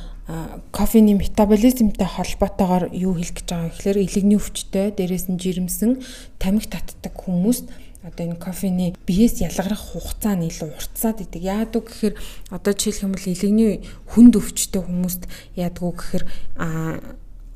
[0.73, 6.01] кофений метаболизмтай холбоотойгоор юу хэлэх гэж байгаа вэ гэхээр илэгний өвчтөй, дээрээс нь жирэмсэн,
[6.41, 7.69] тамхи татдаг хүмүүст
[8.05, 11.41] одоо энэ кофений биеэс ялгарах хугацаа нь илүү уртсаад идэг.
[11.41, 12.15] Яадаг гэхээр
[12.53, 13.73] одоо жишээлх юм бол илэгний
[14.13, 15.23] хүнд өвчтөй хүмүүст
[15.57, 16.25] яадгүй гэхээр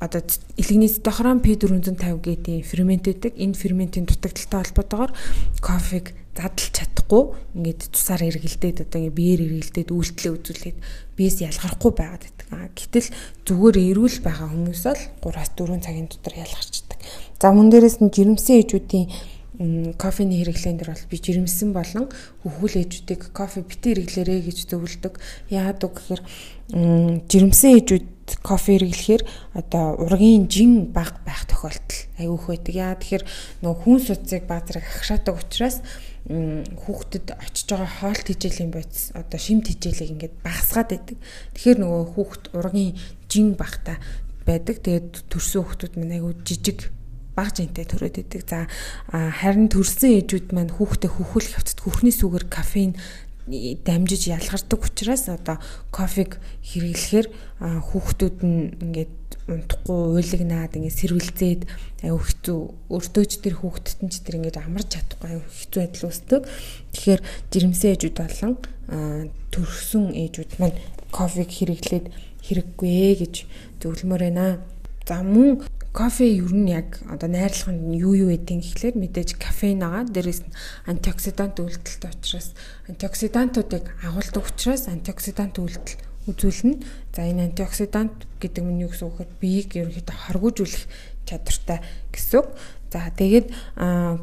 [0.01, 0.21] одоо
[0.57, 3.33] илэгний цитохром P450 гэдэг фермент байдаг.
[3.37, 5.11] Энэ ферментийн дутагдaltaй холбоотойгоор
[5.61, 7.23] кофег задлж чадахгүй
[7.53, 10.77] ингээд тусаар эргэлдээд одоо ингээд биеэр эргэлдээд үйлдэлээ үзүүлээд
[11.19, 12.73] биес ялгарахгүй байгаад байдаг.
[12.79, 13.07] Гэтэл
[13.43, 14.81] зүгээр эрүүл байгаа хүмүүс
[15.19, 16.99] бол 3-4 цагийн дотор ялгарчдаг.
[17.43, 19.05] За мөн дээрэс нь жирэмсэн ээжүүдийн
[19.99, 22.07] кофений хэрэглэн дээр бол би жирэмсэн болон
[22.47, 25.19] хөвгүүл ээжүүдийг кофе битээ хэрэглээрэй гэж зөвлөдөг.
[25.51, 26.23] Яагаад үг гэхээр
[27.27, 28.07] жирэмсэн ээжүүд
[28.39, 29.23] кофе хэрэглэхээр
[29.59, 32.71] одоо ургийн жин баг байх тохиолдол айгүйх байдаг.
[32.71, 33.23] Яа тэгэхээр
[33.59, 35.83] нөгөө хүн суцыг баазрыг агшаадаг учраас
[36.23, 41.17] хүүхдэд очиж байгаа хоолт хижээлийн бодис одоо шимт хижээлийг ингээд багасгаад байдаг.
[41.51, 42.95] Тэгэхээр нөгөө хүүхд ургийн
[43.27, 43.99] жин багтаа
[44.47, 44.79] байдаг.
[44.79, 46.79] Тэгээд төрсөн хүүхдүүд мань айгүй жижиг
[47.39, 48.43] бага жинтэй төрөөд идэг.
[48.43, 48.67] За
[49.09, 52.99] харин төрсэн ээжүүд маань хүүхдээ хөхүүлэх явцад хөхний сүгээр кофеин
[53.49, 55.57] дамжиж ялгардаг учраас одоо
[55.89, 56.37] кофег
[56.69, 57.27] хэрэглэхээр
[57.63, 59.15] хүүхдүүд нь ингээд
[59.49, 61.61] унтахгүй уйлагнаад ингээд сэрвэлзээд
[62.05, 62.59] аюу хэцүү
[62.93, 66.41] өртөөж тэр хүүхдэд нь ч тэр ингээд амарч чадахгүй аюу хэцүү байдал үүсдэг.
[66.93, 68.53] Тэгэхээр жирэмсэн ээжүүд болон
[69.49, 70.77] төрсөн ээжүүд маань
[71.09, 72.05] кофег хэрэглээд
[72.45, 73.35] хэрэггүй гэж
[73.81, 74.61] зөвлөмөр байна.
[75.09, 79.81] За мөн кофе ер нь яг одоо найрлах нь юу юу гэдэг гэхлээр мэдээж кофеин
[79.81, 80.05] байгаа.
[80.05, 80.53] Дээрээс нь
[80.85, 82.53] антиоксидант үйлдэлтэй учраас
[82.85, 85.97] антиоксидантуудыг агуулдаг учраас антиоксидант үйлдэл
[86.29, 86.85] үзүүлнэ.
[87.15, 89.25] За энэ антиоксидант гэдэг нь юу гэсэн үг вэ?
[89.41, 90.83] Биеийг ерөнхийдөө хоргожүүлэх
[91.25, 91.81] чадвартай
[92.13, 92.47] гэсэн үг.
[92.93, 93.47] За тэгээд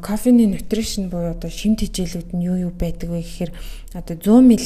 [0.03, 3.51] кофений нутришн буюу одоо шимт хичээлүүд нь юу юу байдаг вэ гэхээр
[3.95, 4.63] одоо 100 мл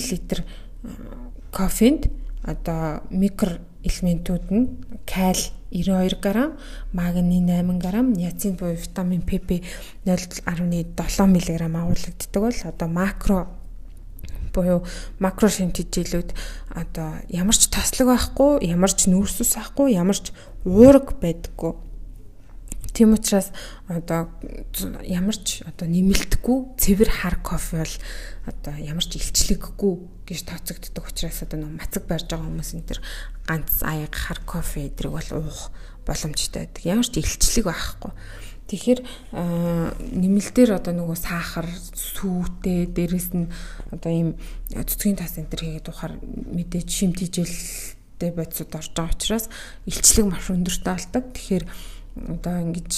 [1.49, 2.10] кофенд
[2.41, 4.66] одоо микро элементүүд нь
[5.06, 6.51] каль 92 г,
[6.93, 9.63] магний 8 г, ниацин буюу витамин pp
[10.05, 13.47] 0.7 мг агуулгаддаг бол одоо макро
[14.53, 14.84] буюу
[15.19, 16.34] макро шинжилэлүүд
[16.76, 20.36] одоо ямар ч тослог байхгүй, ямар ч нүүрсүс байхгүй, ямар ч
[20.67, 21.74] уураг байдаггүй.
[22.91, 23.55] Тийм учраас
[23.88, 24.28] одоо
[25.07, 27.95] ямар ч одоо нэмэлтгүй цэвэр хар кофе бол
[28.51, 29.95] одоо ямар ч илчлэггүй
[30.32, 32.99] гэж тооцогддог учраас одоо нэг мацаг барьж байгаа хүмүүс энэ төр
[33.45, 35.75] ганц аяг хар кофе эдрэг бол уух
[36.07, 36.84] боломжтой байдаг.
[36.88, 38.11] Ямар ч илчлэг байхгүй.
[38.71, 38.99] Тэгэхээр
[40.15, 43.51] нэмэлтээр одоо нөгөө сахар, сүйтэй, дээрэс нь
[43.91, 44.29] одоо ийм
[44.71, 49.51] цэцгийн тас энэ төр хийгээд ухаар мэдээж шимтгийлтэй бодисод орж байгаа учраас
[49.84, 51.23] илчлэг маш өндөртэй болдог.
[51.36, 51.65] Тэгэхээр
[52.32, 52.91] одоо ингэж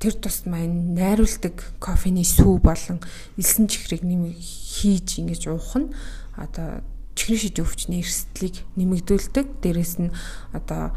[0.00, 3.00] тэр тусмаа найруулдаг кофений сүү болон
[3.36, 5.92] элсэн чихрийг нэм хийж ингэж уух нь
[6.36, 6.84] одоо
[7.16, 9.64] чихрийн шиж өвчний эрсдлийг нэмэгдүүлдэг.
[9.64, 10.12] Дээрэс нь
[10.52, 10.92] одоо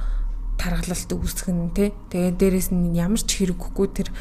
[0.59, 1.95] тархалалт үүсгэх нь тий.
[2.11, 4.11] Тэгээд дээрэс нь ямар ч хэрэггүй тэр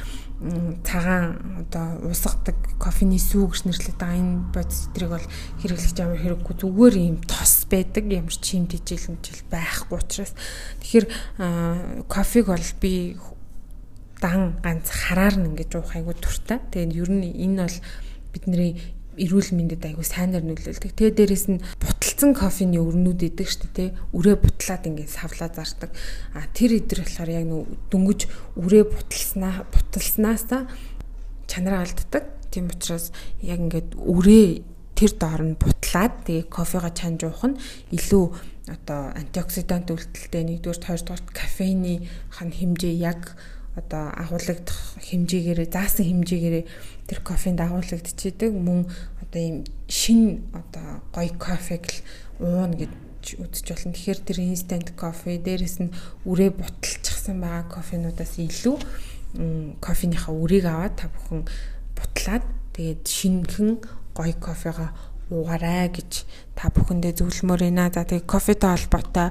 [0.87, 5.27] цагаан одоо уусгадаг кофений сүү гэж нэрлэдэг энэ бодис эдрийг бол
[5.59, 10.39] хэрэглэж ямар хэрэггүй зүгээр юм тос байдаг ямар ч юм тижэл мжил байхгүй учраас
[10.79, 11.07] тэгэхээр
[12.07, 13.19] кофег бол би
[14.21, 16.59] дан ганц хараар нь ингэж уух айгу туртай.
[16.71, 17.77] Тэгээд ер нь энэ бол
[18.35, 18.71] бидний
[19.19, 20.95] эрүүл мэндэд айгу сайнаар нөлөөлдөг.
[20.95, 23.91] Тэгээ дээрэс нь буталцсан кофений өрнүүд идэг шүү дээ.
[24.15, 25.91] Үрээ бутлаад ингээд савлаа зардаг.
[26.39, 28.21] А тэр идэр болохоор яг нөө дөнгөж
[28.63, 30.63] үрээ буталснаа буталснаасаа
[31.51, 32.25] чанараа алддаг.
[32.55, 33.11] Тийм учраас
[33.43, 34.63] яг ингээд үрээ
[34.95, 37.59] тэр доор нь бутлаад тэгээ кофега чанж уух нь
[37.95, 38.25] илүү
[38.71, 43.39] одоо антиоксидант үйлдэлтэй нэгдүгээр хоёрдугаар кофеины хан хэмжээ яг
[43.77, 46.65] одоо агуулгадах хэмжээгээрээ заасан хэмжээгээрээ
[47.09, 48.89] тэр кофенд агуулгадчихийдэг мөн
[49.23, 49.59] одоо ийм
[49.89, 51.99] шин одоо гоё кофег л
[52.41, 52.93] ууна гэж
[53.37, 53.93] үзэж болно.
[53.93, 55.95] Тэгэхээр тэр instant кофе дээрэс нь
[56.25, 58.77] үрээ буталчихсан байгаа кофенуудаас илүү
[59.85, 61.45] кофеныхаа үрийг аваад та бүхэн
[61.93, 63.71] бутлаад тэгээд шинхэн
[64.17, 64.97] гоё кофега
[65.31, 66.25] уугаарай гэж
[66.57, 67.93] та бүхэндээ зөвлөмөр байна.
[67.93, 69.29] За тэгээ кофетэй холбоотой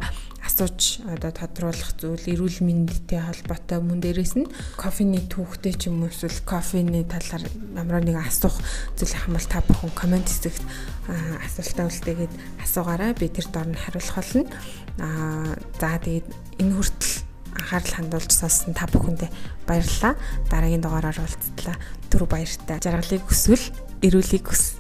[0.48, 4.48] асууж одоо тодруулах зүйл эрүүл мэндтэй холбоотой мөн дээрээс нь
[4.80, 7.43] кофений түүхтэй ч юм уу эсвэл кофений талаар
[7.76, 8.56] ямар нэг асуух
[8.95, 10.64] зүйл хамбал та бүхэн комент хэсэгт
[11.10, 12.34] асуултаа үлдээгээд
[12.64, 13.12] асуугаарай.
[13.18, 14.45] Би тэр дор нь хариулах болно.
[15.02, 16.28] Аа за тэгээд
[16.62, 17.14] энэ хүртэл
[17.58, 19.30] анхаарал хандуулж сонссон та бүхэндээ
[19.66, 20.14] баярлалаа.
[20.48, 21.76] Дараагийн дугаараар уулзтлаа.
[22.08, 22.80] Түр баяртай.
[22.80, 23.66] Жаргалыг хүсвэл
[24.06, 24.77] эрүүлийг хүс